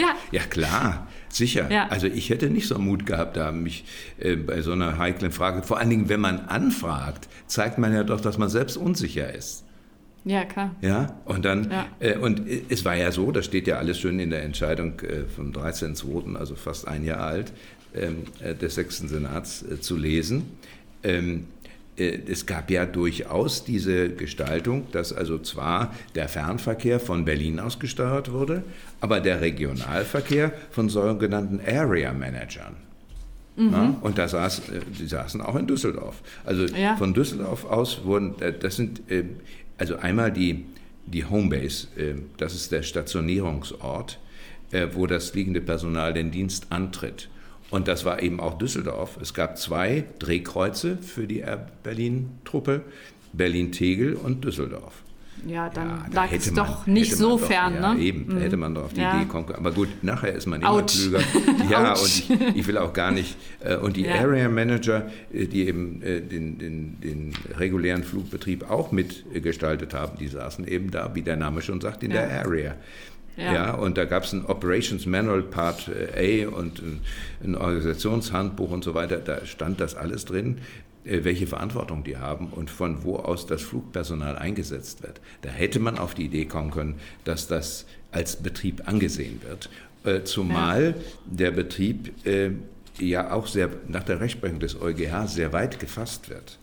[0.00, 0.14] ja.
[0.30, 0.42] ja.
[0.44, 1.70] klar, sicher.
[1.70, 1.88] Ja.
[1.88, 3.84] Also ich hätte nicht so Mut gehabt, da mich
[4.18, 8.02] äh, bei so einer heiklen Frage, vor allen Dingen, wenn man anfragt, zeigt man ja
[8.02, 9.64] doch, dass man selbst unsicher ist.
[10.24, 10.74] Ja, klar.
[10.80, 11.86] Ja, und dann, ja.
[11.98, 15.24] Äh, und es war ja so, das steht ja alles schön in der Entscheidung äh,
[15.24, 17.52] vom 13.02., also fast ein Jahr alt,
[17.94, 20.44] ähm, äh, des sechsten Senats äh, zu lesen.
[21.02, 21.61] Ähm, äh,
[21.96, 28.32] es gab ja durchaus diese Gestaltung, dass also zwar der Fernverkehr von Berlin aus gesteuert
[28.32, 28.64] wurde,
[29.00, 32.76] aber der Regionalverkehr von sogenannten Area Managern.
[33.56, 33.72] Mhm.
[33.72, 36.22] Ja, und da saß, äh, die saßen auch in Düsseldorf.
[36.44, 36.96] Also ja.
[36.96, 39.02] von Düsseldorf aus wurden, äh, das sind
[39.76, 40.64] also einmal die,
[41.06, 41.88] die Homebase,
[42.36, 44.20] das ist der Stationierungsort,
[44.92, 47.28] wo das liegende Personal den Dienst antritt.
[47.72, 49.18] Und das war eben auch Düsseldorf.
[49.20, 52.82] Es gab zwei Drehkreuze für die Air Berlin-Truppe,
[53.32, 55.02] Berlin-Tegel und Düsseldorf.
[55.46, 58.00] Ja, dann ja, da lag es doch nicht so doch, fern, ja, ne?
[58.00, 59.16] Eben, da hätte man doch auf die ja.
[59.16, 59.58] Idee kommen können.
[59.58, 60.86] Aber gut, nachher ist man immer Ouch.
[60.86, 61.20] klüger.
[61.70, 63.36] Ja, und ich, ich, will auch gar nicht.
[63.60, 64.16] Äh, und die ja.
[64.16, 70.28] Area Manager, äh, die eben äh, den, den, den regulären Flugbetrieb auch mitgestaltet haben, die
[70.28, 72.74] saßen eben da, wie der Name schon sagt, in der Area.
[73.36, 73.52] Ja.
[73.52, 73.74] ja.
[73.74, 76.82] und da gab es ein Operations Manual Part A und
[77.42, 79.16] ein, Organisationshandbuch und so weiter.
[79.16, 80.58] Da stand das alles drin,
[81.04, 85.20] äh, welche Verantwortung die haben und von wo aus das Flugpersonal eingesetzt wird.
[85.42, 89.70] Da hätte man auf die Idee kommen können, dass das als Betrieb angesehen wird.
[90.04, 92.50] Äh, zumal der Betrieb äh,
[92.98, 96.58] ja auch sehr nach der Rechtsprechung des EuGH sehr weit gefasst wird.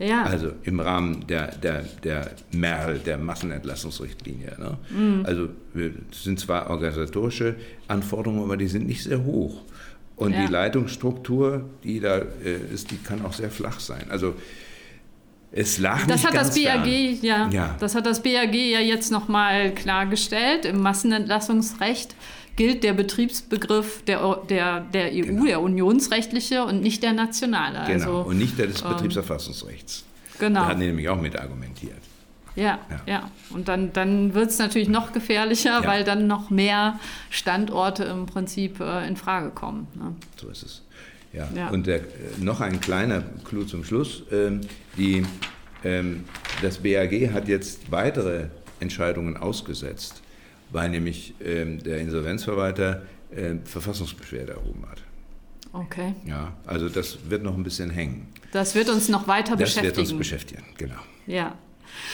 [0.00, 0.22] Ja.
[0.22, 4.56] Also im Rahmen der, der, der MERL, der Massenentlassungsrichtlinie.
[4.58, 4.78] Ne?
[4.88, 5.26] Mhm.
[5.26, 5.48] Also
[6.10, 9.62] es sind zwar organisatorische Anforderungen, aber die sind nicht sehr hoch.
[10.16, 10.46] Und ja.
[10.46, 14.06] die Leitungsstruktur, die da äh, ist, die kann auch sehr flach sein.
[14.08, 14.34] Also
[15.52, 16.86] es lag das nicht hat das BAG
[17.22, 22.14] ja, ja, das hat das BAG ja jetzt noch mal klargestellt im Massenentlassungsrecht
[22.60, 25.44] gilt der Betriebsbegriff der, der, der EU, genau.
[25.46, 27.86] der unionsrechtliche und nicht der nationale.
[27.86, 30.04] Genau, also, und nicht der des ähm, Betriebsverfassungsrechts.
[30.38, 30.60] Genau.
[30.60, 32.02] Da hat er nämlich auch mit argumentiert.
[32.56, 33.30] Ja, ja, ja.
[33.48, 35.86] Und dann, dann wird es natürlich noch gefährlicher, ja.
[35.86, 39.86] weil dann noch mehr Standorte im Prinzip äh, in Frage kommen.
[39.94, 40.14] Ne?
[40.36, 40.82] So ist es.
[41.32, 41.48] Ja.
[41.56, 41.70] ja.
[41.70, 42.02] Und der, äh,
[42.40, 44.24] noch ein kleiner Clou zum Schluss.
[44.30, 44.60] Ähm,
[44.98, 45.24] die,
[45.82, 46.24] ähm,
[46.60, 48.48] das BAG hat jetzt weitere
[48.80, 50.20] Entscheidungen ausgesetzt
[50.72, 55.02] weil nämlich ähm, der Insolvenzverwalter äh, Verfassungsbeschwerde erhoben hat.
[55.72, 56.14] Okay.
[56.26, 58.28] Ja, also das wird noch ein bisschen hängen.
[58.52, 59.88] Das wird uns noch weiter das beschäftigen.
[59.88, 61.00] Das wird uns beschäftigen, genau.
[61.26, 61.54] Ja.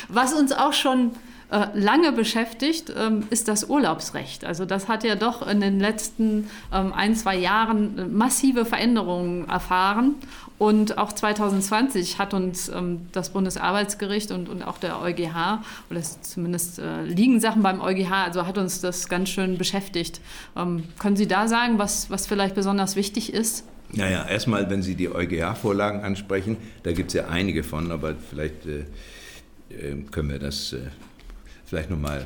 [0.08, 1.12] Was uns auch schon
[1.48, 4.44] äh, lange beschäftigt, ähm, ist das Urlaubsrecht.
[4.44, 9.48] Also das hat ja doch in den letzten ähm, ein, zwei Jahren äh, massive Veränderungen
[9.48, 10.16] erfahren.
[10.58, 16.80] Und auch 2020 hat uns ähm, das Bundesarbeitsgericht und, und auch der EuGH, oder zumindest
[16.80, 20.20] äh, liegen Sachen beim EuGH, also hat uns das ganz schön beschäftigt.
[20.54, 23.64] können Sie da sagen, was, was vielleicht besonders wichtig ist?
[23.92, 28.66] Naja, erstmal, wenn Sie die EuGH-Vorlagen ansprechen, da gibt es ja einige von, aber vielleicht
[28.66, 28.84] äh,
[30.10, 30.74] können wir das
[31.66, 32.24] vielleicht nochmal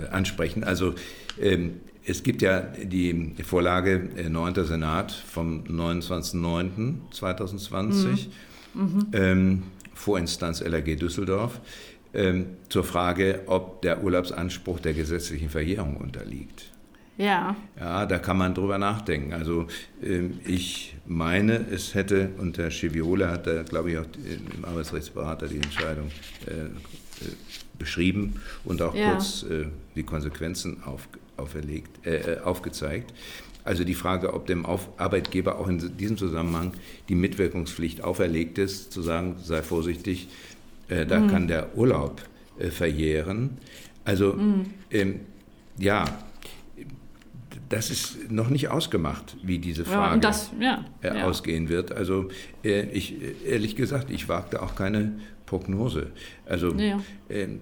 [0.00, 0.64] äh, ansprechen.
[0.64, 0.94] Also
[1.40, 4.56] ähm, es gibt ja die Vorlage 9.
[4.56, 8.26] Äh, Senat vom 29.09.2020,
[8.74, 9.06] mhm.
[9.12, 9.62] ähm,
[9.94, 11.60] Vorinstanz LRG Düsseldorf,
[12.14, 16.72] ähm, zur Frage, ob der Urlaubsanspruch der gesetzlichen Verjährung unterliegt.
[17.18, 17.54] Ja.
[17.78, 19.32] Ja, da kann man drüber nachdenken.
[19.32, 19.66] Also
[20.02, 25.46] ähm, ich meine, es hätte, und Herr Schiviole hat da, glaube ich, auch im Arbeitsrechtsberater
[25.46, 26.08] die Entscheidung
[26.46, 26.70] äh, äh,
[27.78, 29.12] beschrieben und auch ja.
[29.12, 33.12] kurz äh, die Konsequenzen auf, auferlegt, äh, aufgezeigt.
[33.64, 36.72] Also die Frage, ob dem auf Arbeitgeber auch in diesem Zusammenhang
[37.08, 40.28] die Mitwirkungspflicht auferlegt ist, zu sagen, sei vorsichtig,
[40.88, 41.28] äh, da mhm.
[41.28, 42.22] kann der Urlaub
[42.58, 43.58] äh, verjähren.
[44.04, 44.66] Also mhm.
[44.90, 45.20] ähm,
[45.78, 46.04] ja,
[47.68, 51.24] das ist noch nicht ausgemacht, wie diese Frage ja, das, ja, äh, ja.
[51.24, 51.92] ausgehen wird.
[51.92, 52.28] Also
[52.64, 55.12] äh, ich ehrlich gesagt, ich wagte auch keine
[55.46, 56.12] Prognose.
[56.46, 56.74] Also
[57.28, 57.60] ähm,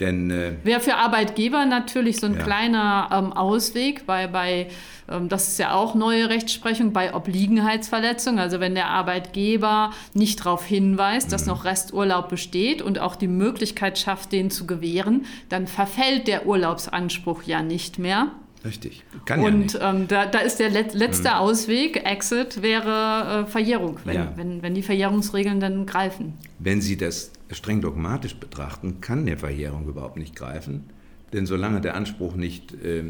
[0.00, 2.42] denn, äh, Wäre für Arbeitgeber natürlich so ein ja.
[2.42, 4.68] kleiner ähm, Ausweg, weil bei,
[5.10, 10.64] ähm, das ist ja auch neue Rechtsprechung, bei Obliegenheitsverletzung, also wenn der Arbeitgeber nicht darauf
[10.64, 11.32] hinweist, mhm.
[11.32, 16.46] dass noch Resturlaub besteht und auch die Möglichkeit schafft, den zu gewähren, dann verfällt der
[16.46, 18.28] Urlaubsanspruch ja nicht mehr.
[18.64, 19.04] Richtig.
[19.24, 21.34] Kann und ja ähm, da, da, ist der let letzte mhm.
[21.36, 24.32] Ausweg, Exit, wäre äh, Verjährung, wenn, ja.
[24.36, 26.34] wenn, wenn die Verjährungsregeln dann greifen.
[26.58, 30.90] Wenn Sie das streng dogmatisch betrachten, kann eine Verjährung überhaupt nicht greifen,
[31.32, 33.04] denn solange der Anspruch nicht, äh,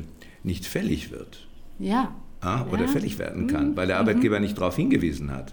[0.44, 1.46] nicht fällig wird
[1.80, 2.14] ja.
[2.40, 2.88] Ah, oder ja.
[2.88, 3.76] fällig werden kann, mhm.
[3.76, 4.42] weil der Arbeitgeber mhm.
[4.42, 5.52] nicht darauf hingewiesen hat,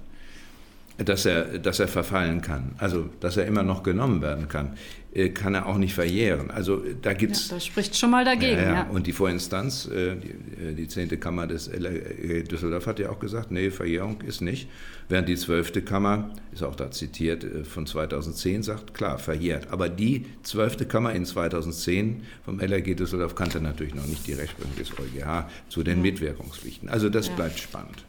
[0.97, 4.77] dass er, dass er verfallen kann, also dass er immer noch genommen werden kann,
[5.13, 6.51] äh, kann er auch nicht verjähren.
[6.51, 7.49] Also da gibt's.
[7.49, 8.61] Ja, das spricht schon mal dagegen.
[8.61, 8.87] Ja, ja.
[8.89, 10.29] Und die Vorinstanz, äh, die,
[10.63, 11.19] äh, die 10.
[11.19, 14.69] Kammer des LRG Düsseldorf hat ja auch gesagt, nee, Verjährung ist nicht.
[15.09, 15.85] Während die 12.
[15.85, 19.71] Kammer, ist auch da zitiert, von 2010 sagt, klar, verjährt.
[19.71, 20.87] Aber die 12.
[20.87, 25.83] Kammer in 2010 vom LRG Düsseldorf kannte natürlich noch nicht die Rechtsprechung des EuGH zu
[25.83, 26.89] den Mitwirkungspflichten.
[26.89, 28.06] Also das bleibt spannend.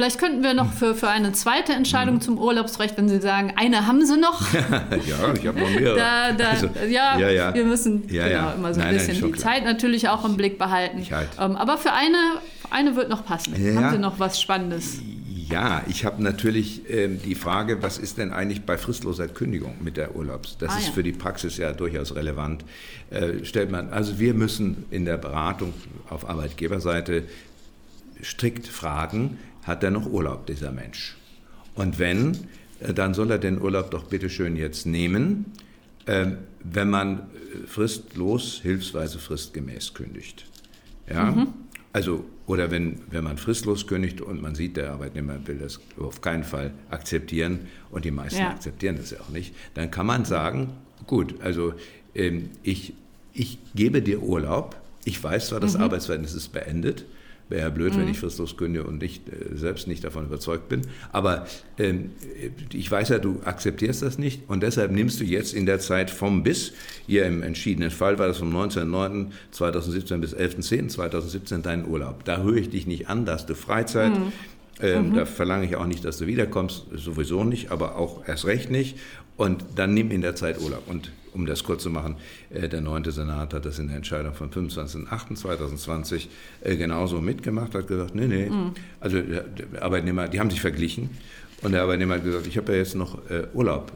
[0.00, 2.20] Vielleicht könnten wir noch für, für eine zweite Entscheidung mhm.
[2.22, 4.50] zum Urlaubsrecht, wenn Sie sagen, eine haben Sie noch.
[4.54, 5.94] ja, ich habe noch mehrere.
[5.94, 9.20] Da, da, also, ja, ja, ja, wir müssen ja, genau, immer so ein nein, bisschen
[9.20, 11.06] nein, die Zeit natürlich auch im Blick behalten.
[11.10, 11.28] Halt.
[11.38, 12.16] Ähm, aber für eine,
[12.70, 13.52] eine wird noch passen.
[13.52, 15.00] Haben Sie noch was Spannendes?
[15.50, 19.98] Ja, ich habe natürlich ähm, die Frage, was ist denn eigentlich bei fristloser Kündigung mit
[19.98, 20.56] der Urlaubs?
[20.58, 20.92] Das ah, ist ja.
[20.94, 22.64] für die Praxis ja durchaus relevant.
[23.10, 25.74] Äh, stellt man, also wir müssen in der Beratung
[26.08, 27.24] auf Arbeitgeberseite
[28.22, 29.38] strikt fragen,
[29.70, 31.16] hat er noch Urlaub, dieser Mensch.
[31.74, 32.36] Und wenn,
[32.80, 35.46] äh, dann soll er den Urlaub doch bitte schön jetzt nehmen,
[36.06, 40.46] ähm, wenn man äh, fristlos, hilfsweise fristgemäß kündigt.
[41.08, 41.30] Ja?
[41.30, 41.48] Mhm.
[41.92, 46.20] Also, oder wenn, wenn man fristlos kündigt und man sieht, der Arbeitnehmer will das auf
[46.20, 48.50] keinen Fall akzeptieren und die meisten ja.
[48.50, 50.72] akzeptieren das ja auch nicht, dann kann man sagen,
[51.06, 51.74] gut, also
[52.14, 52.94] ähm, ich,
[53.32, 55.84] ich gebe dir Urlaub, ich weiß zwar, das mhm.
[55.84, 57.04] Arbeitsverhältnis ist beendet,
[57.50, 58.00] Wäre ja blöd, mhm.
[58.00, 60.82] wenn ich fristlos kündige und nicht, äh, selbst nicht davon überzeugt bin.
[61.12, 61.46] Aber
[61.78, 62.12] ähm,
[62.72, 66.10] ich weiß ja, du akzeptierst das nicht und deshalb nimmst du jetzt in der Zeit
[66.10, 66.72] vom bis,
[67.06, 72.24] hier im entschiedenen Fall war das vom 19.09.2017 bis 11.10.2017 deinen Urlaub.
[72.24, 74.16] Da höre ich dich nicht an, da hast du Freizeit.
[74.16, 74.32] Mhm.
[74.82, 75.14] Ähm, mhm.
[75.14, 78.96] Da verlange ich auch nicht, dass du wiederkommst, sowieso nicht, aber auch erst recht nicht.
[79.36, 80.84] Und dann nimm in der Zeit Urlaub.
[80.86, 82.16] Und um das kurz zu machen,
[82.50, 83.04] äh, der 9.
[83.10, 86.28] Senat hat das in der Entscheidung vom 25.08.2020
[86.62, 88.48] äh, genauso mitgemacht, hat gesagt, nee, nee.
[88.50, 88.72] Mhm.
[89.00, 89.44] Also der
[89.80, 91.10] Arbeitnehmer, die haben sich verglichen.
[91.62, 93.92] Und der Arbeitnehmer hat gesagt, ich habe ja jetzt noch äh, Urlaub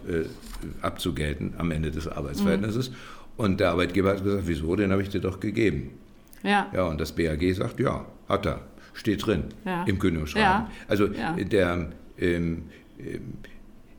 [0.83, 2.91] abzugelten am Ende des Arbeitsverhältnisses.
[2.91, 2.95] Mhm.
[3.37, 5.91] Und der Arbeitgeber hat gesagt, wieso, den habe ich dir doch gegeben.
[6.43, 6.71] Ja.
[6.75, 8.61] Ja, und das BAG sagt, ja, hat er,
[8.93, 9.85] steht drin ja.
[9.85, 10.47] im Kündigungsschreiben.
[10.47, 10.71] Ja.
[10.89, 12.65] Also der ähm,
[12.99, 13.35] ähm,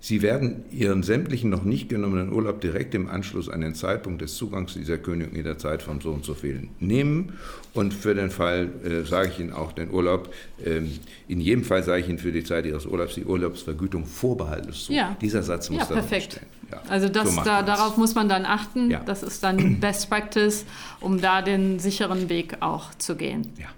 [0.06, 4.36] Sie werden Ihren sämtlichen noch nicht genommenen Urlaub direkt im Anschluss an den Zeitpunkt des
[4.36, 7.34] Zugangs zu dieser Kündigung in der Zeit von so und so vielen nehmen.
[7.74, 10.32] Und für den Fall äh, sage ich Ihnen auch den Urlaub,
[10.64, 10.82] äh,
[11.28, 14.94] in jedem Fall sage ich Ihnen für die Zeit Ihres Urlaubs die Urlaubsvergütung vorbehaltlos zu.
[14.94, 15.18] Ja.
[15.20, 16.40] Dieser Satz muss ja, da perfekt.
[16.72, 18.92] Ja, also das, so da, darauf muss man dann achten.
[18.92, 19.02] Ja.
[19.04, 20.66] Das ist dann Best Practice,
[21.00, 23.54] um da den sicheren Weg auch zu gehen.
[23.58, 23.70] Ja.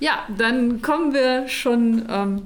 [0.00, 2.42] Ja, dann kommen wir schon ähm,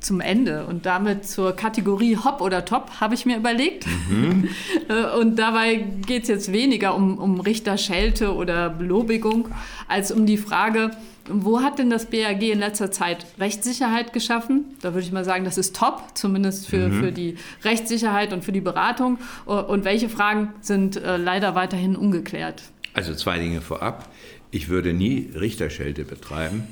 [0.00, 3.86] zum Ende und damit zur Kategorie Hop oder Top, habe ich mir überlegt.
[3.86, 4.48] Mhm.
[4.88, 9.48] Äh, und dabei geht es jetzt weniger um, um Richterschelte oder Belobigung,
[9.88, 10.92] als um die Frage,
[11.28, 14.64] wo hat denn das BAG in letzter Zeit Rechtssicherheit geschaffen?
[14.82, 17.00] Da würde ich mal sagen, das ist top, zumindest für, mhm.
[17.00, 19.18] für die Rechtssicherheit und für die Beratung.
[19.44, 22.62] Und welche Fragen sind äh, leider weiterhin ungeklärt?
[22.94, 24.08] Also zwei Dinge vorab.
[24.56, 26.64] Ich würde nie Richterschelte betreiben.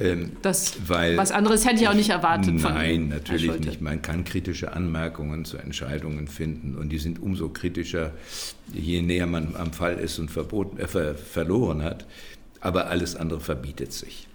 [0.00, 2.54] Ähm, das, weil, was anderes hätte ich auch nicht erwartet.
[2.54, 3.80] Nein, natürlich nicht.
[3.80, 8.12] Man kann kritische Anmerkungen zu Entscheidungen finden und die sind umso kritischer,
[8.72, 12.04] je näher man am Fall ist und verboten, äh, ver, verloren hat.
[12.60, 14.26] Aber alles andere verbietet sich.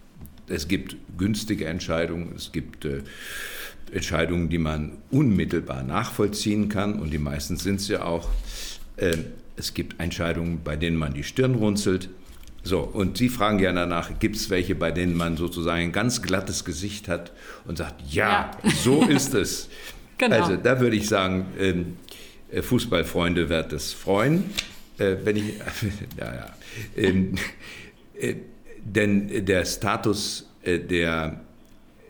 [0.47, 3.01] Es gibt günstige Entscheidungen, es gibt äh,
[3.91, 8.29] Entscheidungen, die man unmittelbar nachvollziehen kann und die meisten sind es ja auch.
[8.95, 9.17] Äh,
[9.57, 12.09] es gibt Entscheidungen, bei denen man die Stirn runzelt.
[12.63, 16.21] So, und Sie fragen ja danach, gibt es welche, bei denen man sozusagen ein ganz
[16.21, 17.31] glattes Gesicht hat
[17.65, 18.71] und sagt, ja, ja.
[18.71, 19.69] so ist es.
[20.17, 20.41] genau.
[20.41, 21.97] Also da würde ich sagen, ähm,
[22.51, 24.49] äh, Fußballfreunde wird es freuen,
[24.97, 25.53] äh, wenn ich,
[26.17, 26.53] ja, ja.
[26.95, 27.35] Ähm,
[28.19, 28.35] äh,
[28.83, 31.41] denn der Status äh, der,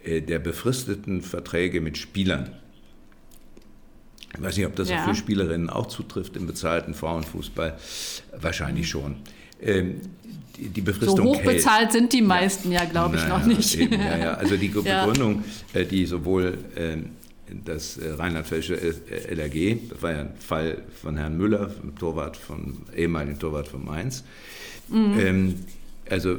[0.03, 2.51] äh, der befristeten Verträge mit Spielern,
[4.33, 5.03] ich weiß nicht, ob das ja.
[5.03, 7.77] für Spielerinnen auch zutrifft im bezahlten Frauenfußball,
[8.39, 9.17] wahrscheinlich schon.
[9.61, 10.01] Ähm,
[10.57, 11.91] die, Befristung so hoch bezahlt hält.
[11.93, 13.79] sind die meisten ja, ja glaube ich, noch nicht.
[13.79, 14.33] Eben, ja, ja.
[14.33, 15.43] Also die Begründung,
[15.73, 15.79] ja.
[15.81, 17.11] Äh, die sowohl ähm,
[17.65, 23.67] das rheinland-pfälzische LRG, das war ja ein Fall von Herrn Müller, Torwart von, ehemaligen Torwart
[23.67, 24.23] von Mainz,
[24.87, 25.19] mhm.
[25.19, 25.55] ähm,
[26.09, 26.37] also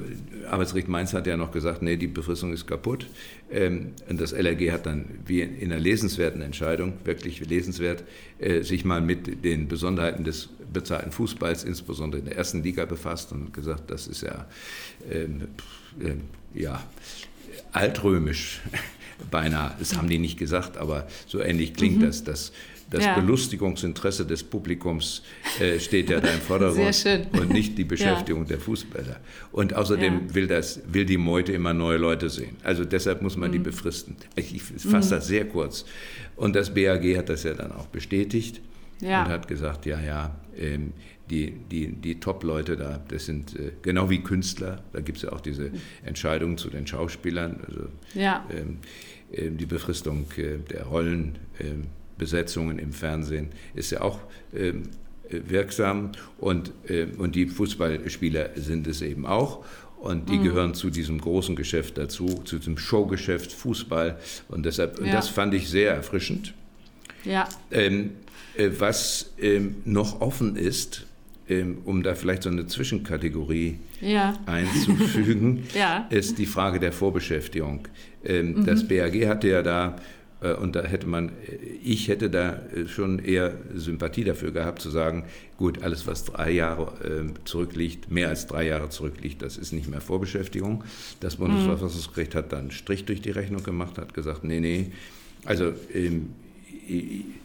[0.49, 3.07] Arbeitsgericht Mainz hat ja noch gesagt, nee, die Befristung ist kaputt.
[3.51, 8.05] Ähm, und das LRG hat dann, wie in einer lesenswerten Entscheidung, wirklich lesenswert,
[8.39, 13.33] äh, sich mal mit den Besonderheiten des bezahlten Fußballs, insbesondere in der ersten Liga, befasst
[13.33, 14.47] und gesagt, das ist ja,
[15.11, 15.49] ähm,
[16.01, 16.83] äh, ja
[17.73, 18.61] altrömisch
[19.31, 19.75] beinahe.
[19.79, 22.07] Das haben die nicht gesagt, aber so ähnlich klingt mhm.
[22.07, 22.53] das, dass
[22.91, 23.15] das ja.
[23.15, 25.23] Belustigungsinteresse des Publikums
[25.61, 28.49] äh, steht ja da im Vordergrund und nicht die Beschäftigung ja.
[28.49, 29.21] der Fußballer.
[29.53, 30.35] Und außerdem ja.
[30.35, 32.57] will, das, will die Meute immer neue Leute sehen.
[32.65, 33.53] Also deshalb muss man mhm.
[33.55, 34.17] die befristen.
[34.35, 35.19] Ich, ich fasse mhm.
[35.19, 35.85] das sehr kurz.
[36.37, 38.61] Und das BAG hat das ja dann auch bestätigt
[39.01, 40.93] und hat gesagt, ja, ja, ähm,
[41.31, 45.33] die, die, die Top-Leute da, das sind äh, genau wie Künstler, da gibt es ja
[45.33, 45.71] auch diese.
[46.05, 47.83] Entscheidungen zu den Schauspielern, also
[48.17, 48.79] ähm,
[49.31, 51.39] äh, die Befristung äh, der Rollen.
[51.61, 51.85] Ähm,
[52.21, 54.21] Besetzungen im Fernsehen ist ja auch
[54.55, 54.83] ähm,
[55.31, 59.65] wirksam und, äh, und die Fußballspieler sind es eben auch.
[59.99, 60.45] Und die mhm.
[60.45, 64.19] gehören zu diesem großen Geschäft dazu, zu diesem Showgeschäft Fußball.
[64.49, 65.05] Und deshalb, ja.
[65.05, 66.55] und das fand ich sehr erfrischend.
[67.25, 67.47] Ja.
[67.71, 68.13] Ähm,
[68.57, 71.05] äh, was ähm, noch offen ist,
[71.51, 74.39] ähm, um da vielleicht so eine Zwischenkategorie ja.
[74.47, 76.07] einzufügen, ja.
[76.09, 77.87] ist die Frage der Vorbeschäftigung.
[78.25, 78.67] Ähm, mhm.
[78.67, 79.97] Das BAG hatte ja da
[80.49, 81.33] und da hätte man,
[81.83, 85.25] ich hätte da äh, schon eher Sympathie dafür gehabt, zu sagen,
[85.57, 86.93] gut, alles, was drei Jahre
[87.45, 90.85] zurückliegt, mehr als drei Jahre zurückliegt, das ist nicht mehr Vorbeschäftigung.
[91.21, 94.93] Das Bundesverfassungsgericht hat dann einen Strich durch die Rechnung gemacht, hat gesagt, nee, nee,
[95.45, 96.35] also, ähm,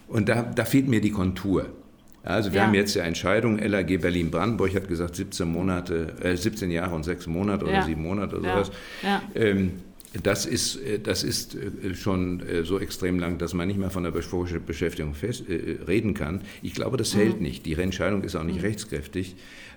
[0.08, 1.68] und da, da fehlt mir die Kontur.
[2.24, 2.68] Also wir ja.
[2.68, 7.28] haben jetzt die Entscheidung, LAG Berlin-Brandenburg hat gesagt 17 Monate, äh, 17 Jahre und 6
[7.28, 7.82] Monate oder ja.
[7.84, 8.72] 7 Monate oder sowas.
[9.04, 9.22] Ja.
[9.36, 9.74] Ähm,
[10.24, 13.90] das ist, äh, das ist äh, schon äh, so extrem lang, dass man nicht mehr
[13.90, 16.42] von der Beschäftigung fest, äh, reden kann.
[16.62, 17.20] Ich glaube, das mhm.
[17.20, 17.66] hält nicht.
[17.66, 18.66] Die Entscheidung ist auch nicht mhm.
[18.66, 19.36] rechtskräftig.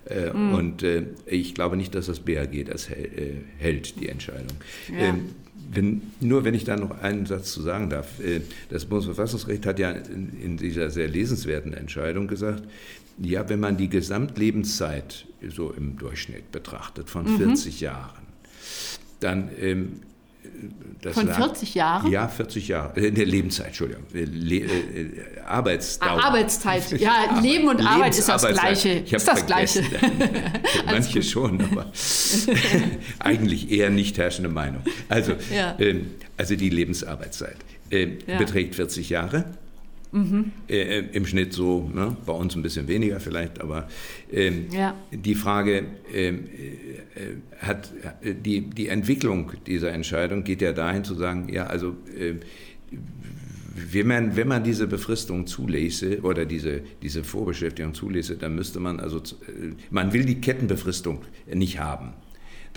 [0.09, 0.55] Äh, mhm.
[0.55, 2.89] Und äh, ich glaube nicht, dass das BAG das
[3.59, 4.57] hält, die Entscheidung.
[4.91, 5.07] Ja.
[5.07, 5.21] Ähm,
[5.71, 8.09] wenn, nur wenn ich da noch einen Satz zu sagen darf.
[8.71, 12.63] Das Bundesverfassungsgericht hat ja in, in dieser sehr lesenswerten Entscheidung gesagt,
[13.21, 17.85] ja, wenn man die Gesamtlebenszeit so im Durchschnitt betrachtet von 40 mhm.
[17.85, 18.27] Jahren,
[19.21, 20.01] dann ähm,
[21.01, 22.11] das Von 40 Jahren?
[22.11, 22.99] Ja, 40 Jahre.
[22.99, 24.05] In der Lebenszeit, Entschuldigung.
[24.13, 26.21] Äh, Le äh, Arbeitsdauer.
[26.21, 27.39] Ah, Arbeitszeit, ja.
[27.41, 29.03] Leben und Arbeit ist das Gleiche.
[29.05, 29.85] Ich ist das Gleiche.
[30.87, 31.87] Manche schon, aber
[33.21, 34.83] eigentlich eher nicht herrschende Meinung.
[35.09, 35.77] Also, ja.
[35.79, 37.57] ähm, also die Lebensarbeitszeit
[37.91, 38.39] äh, ja.
[38.39, 39.45] beträgt 40 Jahre.
[40.11, 40.53] Mhm.
[40.69, 42.17] Äh, Im Schnitt so, ne?
[42.25, 43.89] bei uns ein bisschen weniger vielleicht, aber
[44.33, 44.95] ähm, ja.
[45.13, 45.85] die Frage
[46.15, 46.47] ähm,
[47.15, 47.93] äh, hat
[48.23, 52.35] die, die Entwicklung dieser Entscheidung geht ja dahin zu sagen, ja, also äh,
[53.93, 59.01] wenn man, wenn man diese Befristung zulässe oder diese, diese Vorbeschäftigung zulässe, dann müsste man
[59.01, 62.15] also, äh, man will die Kettenbefristung nicht haben.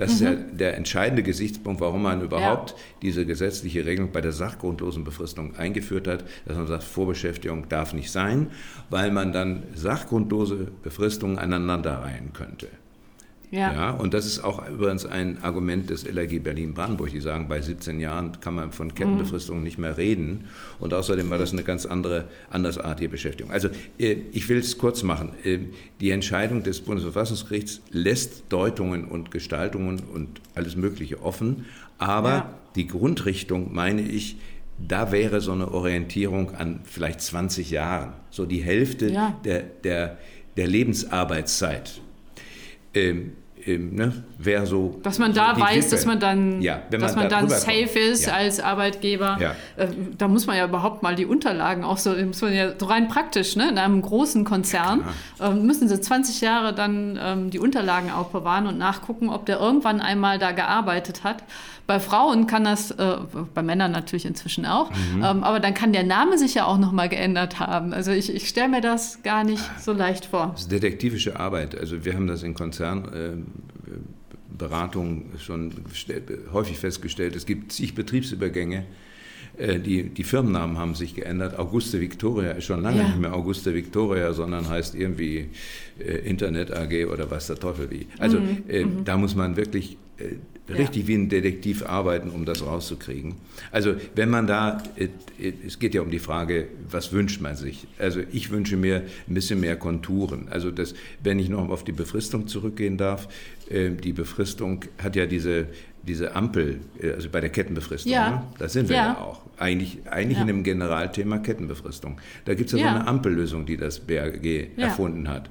[0.02, 0.16] Das mhm.
[0.16, 0.58] ist ja mhm.
[0.58, 2.76] der entscheidende Gesichtspunkt, warum man überhaupt ja.
[3.04, 8.12] diese gesetzliche Regelung bei der sachgrundlosen Befristung eingeführt hat, dass man sagt, Vorbeschäftigung darf nicht
[8.12, 8.48] sein,
[8.90, 12.68] weil man dann sachgrundlose Befristungen aneinanderreihen könnte.
[13.52, 13.74] Ja.
[13.74, 13.92] ja.
[13.92, 17.12] Und das ist auch übrigens ein Argument des LRG Berlin-Brandenburg.
[17.12, 19.64] Die sagen, bei 17 Jahren kann man von Kettenbefristung mhm.
[19.64, 20.46] nicht mehr reden.
[20.80, 23.52] Und außerdem war das eine ganz andere, andersartige Beschäftigung.
[23.52, 23.68] Also
[24.00, 25.34] äh, ich will es kurz machen.
[25.44, 25.60] Äh,
[26.00, 31.66] die Entscheidung des Bundesverfassungsgerichts lässt Deutungen und Gestaltungen und alles Mögliche offen.
[31.98, 32.54] Aber ja.
[32.76, 34.38] die Grundrichtung, meine ich,
[34.80, 39.38] da wäre so eine Orientierung an vielleicht 20 Jahren, so die Hälfte ja.
[39.44, 40.18] der, der,
[40.56, 42.02] der Lebensarbeitszeit.
[42.94, 43.34] Ähm,
[43.66, 45.00] ähm, ne, wer so.
[45.04, 48.34] Dass man da weiß, dass man dann, ja, dass man dann safe ist ja.
[48.34, 49.38] als Arbeitgeber.
[49.40, 49.56] Ja.
[49.78, 49.88] Äh,
[50.18, 53.08] da muss man ja überhaupt mal die Unterlagen auch so, muss man ja so rein
[53.08, 53.70] praktisch, ne?
[53.70, 55.04] in einem großen Konzern
[55.40, 60.02] äh, müssen sie 20 Jahre dann ähm, die Unterlagen aufbewahren und nachgucken, ob der irgendwann
[60.02, 61.44] einmal da gearbeitet hat.
[61.88, 63.18] Bei Frauen kann das, äh,
[63.54, 65.24] bei Männern natürlich inzwischen auch, mhm.
[65.24, 67.94] ähm, aber dann kann der Name sich ja auch nochmal geändert haben.
[67.94, 70.52] Also ich, ich stelle mir das gar nicht so leicht vor.
[70.54, 71.78] Das ist detektivische Arbeit.
[71.78, 73.51] Also wir haben das in Konzernberatungen
[74.58, 75.74] äh, schon
[76.52, 77.36] häufig festgestellt.
[77.36, 78.86] Es gibt zig Betriebsübergänge.
[79.58, 81.60] Äh, die, die Firmennamen haben sich geändert.
[81.60, 83.08] Auguste Victoria ist schon lange ja.
[83.08, 85.50] nicht mehr Auguste Victoria, sondern heißt irgendwie
[86.00, 88.08] äh, Internet AG oder was der Teufel wie.
[88.18, 88.64] Also mhm.
[88.68, 89.06] äh, mhm.
[89.06, 90.36] da muss man wirklich äh,
[90.70, 91.08] richtig ja.
[91.10, 93.36] wie ein Detektiv arbeiten, um das rauszukriegen.
[93.72, 95.06] Also wenn man da, äh,
[95.40, 97.88] äh, es geht ja um die Frage, was wünscht man sich?
[97.98, 100.48] Also ich wünsche mir ein bisschen mehr Konturen.
[100.50, 100.94] Also das,
[101.24, 103.28] wenn ich noch auf die Befristung zurückgehen darf,
[103.70, 105.68] die Befristung hat ja diese,
[106.06, 108.30] diese Ampel, also bei der Kettenbefristung, ja.
[108.32, 108.44] ne?
[108.58, 109.44] da sind wir ja, ja auch.
[109.58, 110.42] Eigentlich, eigentlich ja.
[110.42, 112.20] in dem Generalthema Kettenbefristung.
[112.44, 114.46] Da gibt es ja, so eine Ampellösung, die das BAG
[114.76, 115.50] erfunden hat.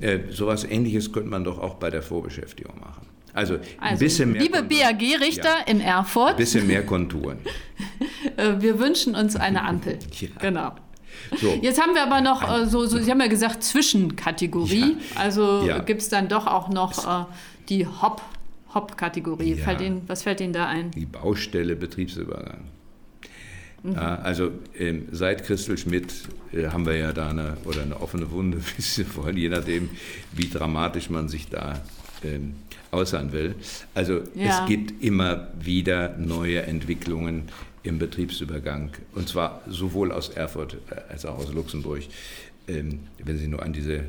[0.00, 3.06] Äh, sowas ähnliches könnte man doch auch bei der Vorbeschäftigung machen.
[3.32, 4.42] Also, ein also, bisschen mehr.
[4.42, 5.66] Liebe BAG-Richter ja.
[5.66, 6.30] in Erfurt.
[6.30, 7.38] Ein bisschen mehr Konturen.
[8.36, 9.98] Äh, wir wünschen uns eine Ampel.
[10.20, 10.28] ja.
[10.40, 10.72] Genau.
[11.40, 11.58] So.
[11.62, 14.96] Jetzt haben wir aber noch, äh, so, so, Sie haben ja gesagt, Zwischenkategorie.
[15.14, 15.20] Ja.
[15.20, 15.78] Also ja.
[15.78, 17.24] gibt es dann doch auch noch äh,
[17.68, 18.22] die Hop,
[18.74, 19.54] Hop-Kategorie.
[19.54, 19.66] Ja.
[20.06, 20.90] was fällt Ihnen da ein?
[20.92, 22.64] Die Baustelle Betriebsübergang.
[23.82, 23.96] Mhm.
[23.96, 26.12] Also ähm, seit Christel Schmidt
[26.52, 28.60] äh, haben wir ja da eine, oder eine offene Wunde,
[29.34, 29.90] je nachdem,
[30.32, 31.80] wie dramatisch man sich da
[32.22, 32.54] ähm,
[32.92, 33.54] äußern will.
[33.94, 34.62] Also ja.
[34.62, 37.44] es gibt immer wieder neue Entwicklungen
[37.82, 42.02] im Betriebsübergang und zwar sowohl aus Erfurt äh, als auch aus Luxemburg.
[42.68, 44.02] Ähm, wenn Sie nur an diese äh,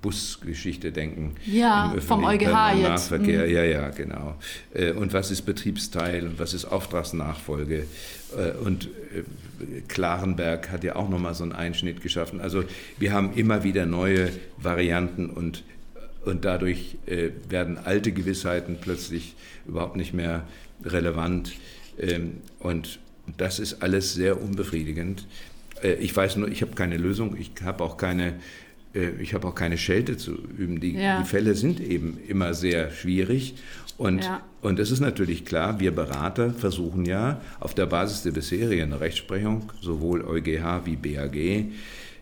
[0.00, 1.34] Busgeschichte denken.
[1.44, 3.10] Ja, vom EuGH jetzt.
[3.10, 3.52] Nahverkehr, mhm.
[3.52, 4.36] ja, ja, genau.
[4.72, 7.86] Äh, und was ist Betriebsteil und was ist Auftragsnachfolge?
[8.36, 8.88] Äh, und
[9.88, 12.40] Klarenberg hat ja auch nochmal so einen Einschnitt geschaffen.
[12.40, 12.64] Also
[12.98, 15.64] wir haben immer wieder neue Varianten und
[16.24, 19.34] und dadurch äh, werden alte Gewissheiten plötzlich
[19.66, 20.44] überhaupt nicht mehr
[20.84, 21.52] relevant.
[21.98, 23.00] Ähm, und
[23.36, 25.26] das ist alles sehr unbefriedigend.
[25.82, 28.34] Äh, ich weiß nur, ich habe keine Lösung, ich habe auch keine,
[28.94, 30.80] äh, ich habe auch keine Schelte zu üben.
[30.80, 31.20] Die, ja.
[31.20, 33.54] die, Fälle sind eben immer sehr schwierig.
[33.98, 34.42] Und, ja.
[34.62, 39.70] und es ist natürlich klar, wir Berater versuchen ja auf der Basis der bisherigen Rechtsprechung,
[39.80, 41.36] sowohl EuGH wie BAG,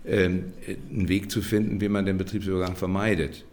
[0.06, 0.44] ähm,
[0.90, 3.44] einen Weg zu finden, wie man den Betriebsübergang vermeidet.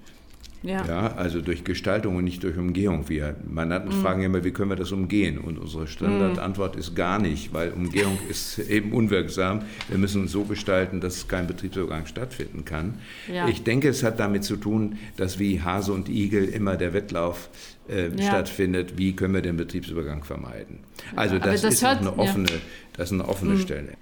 [0.64, 0.86] Ja.
[0.86, 1.14] ja.
[1.16, 3.10] also durch Gestaltung und nicht durch Umgehung.
[3.10, 4.01] Wir Mandanten mhm.
[4.01, 5.38] fragen immer, wie können wir das umgehen?
[5.38, 6.82] Und unsere Standardantwort mhm.
[6.82, 9.62] ist gar nicht, weil Umgehung ist eben unwirksam.
[9.88, 12.95] Wir müssen uns so gestalten, dass kein Betriebsübergang stattfinden kann.
[13.32, 13.47] Ja.
[13.47, 17.49] Ich denke, es hat damit zu tun, dass wie Hase und Igel immer der Wettlauf
[17.89, 18.24] äh, ja.
[18.24, 20.80] stattfindet, wie können wir den Betriebsübergang vermeiden.
[21.16, 22.49] Also das, das, ist hört, eine offene,
[22.93, 23.60] das ist eine offene mhm.
[23.60, 23.93] Stelle.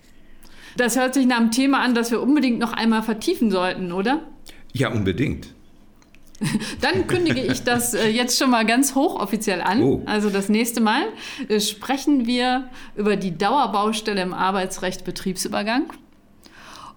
[0.77, 4.21] Das hört sich nach einem Thema an, das wir unbedingt noch einmal vertiefen sollten, oder?
[4.73, 5.54] Ja, unbedingt.
[6.81, 9.81] Dann kündige ich das äh, jetzt schon mal ganz hochoffiziell an.
[9.81, 10.01] Oh.
[10.05, 11.03] Also das nächste Mal
[11.47, 15.85] äh, sprechen wir über die Dauerbaustelle im Arbeitsrecht Betriebsübergang.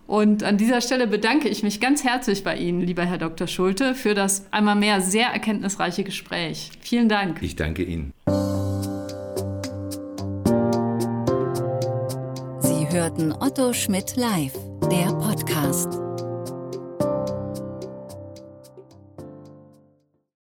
[0.08, 3.46] Und an dieser Stelle bedanke ich mich ganz herzlich bei Ihnen, lieber Herr Dr.
[3.46, 6.70] Schulte, für das einmal mehr sehr erkenntnisreiche Gespräch.
[6.80, 7.42] Vielen Dank.
[7.42, 8.14] Ich danke Ihnen.
[12.60, 14.54] Sie hörten Otto Schmidt live,
[14.90, 16.07] der Podcast.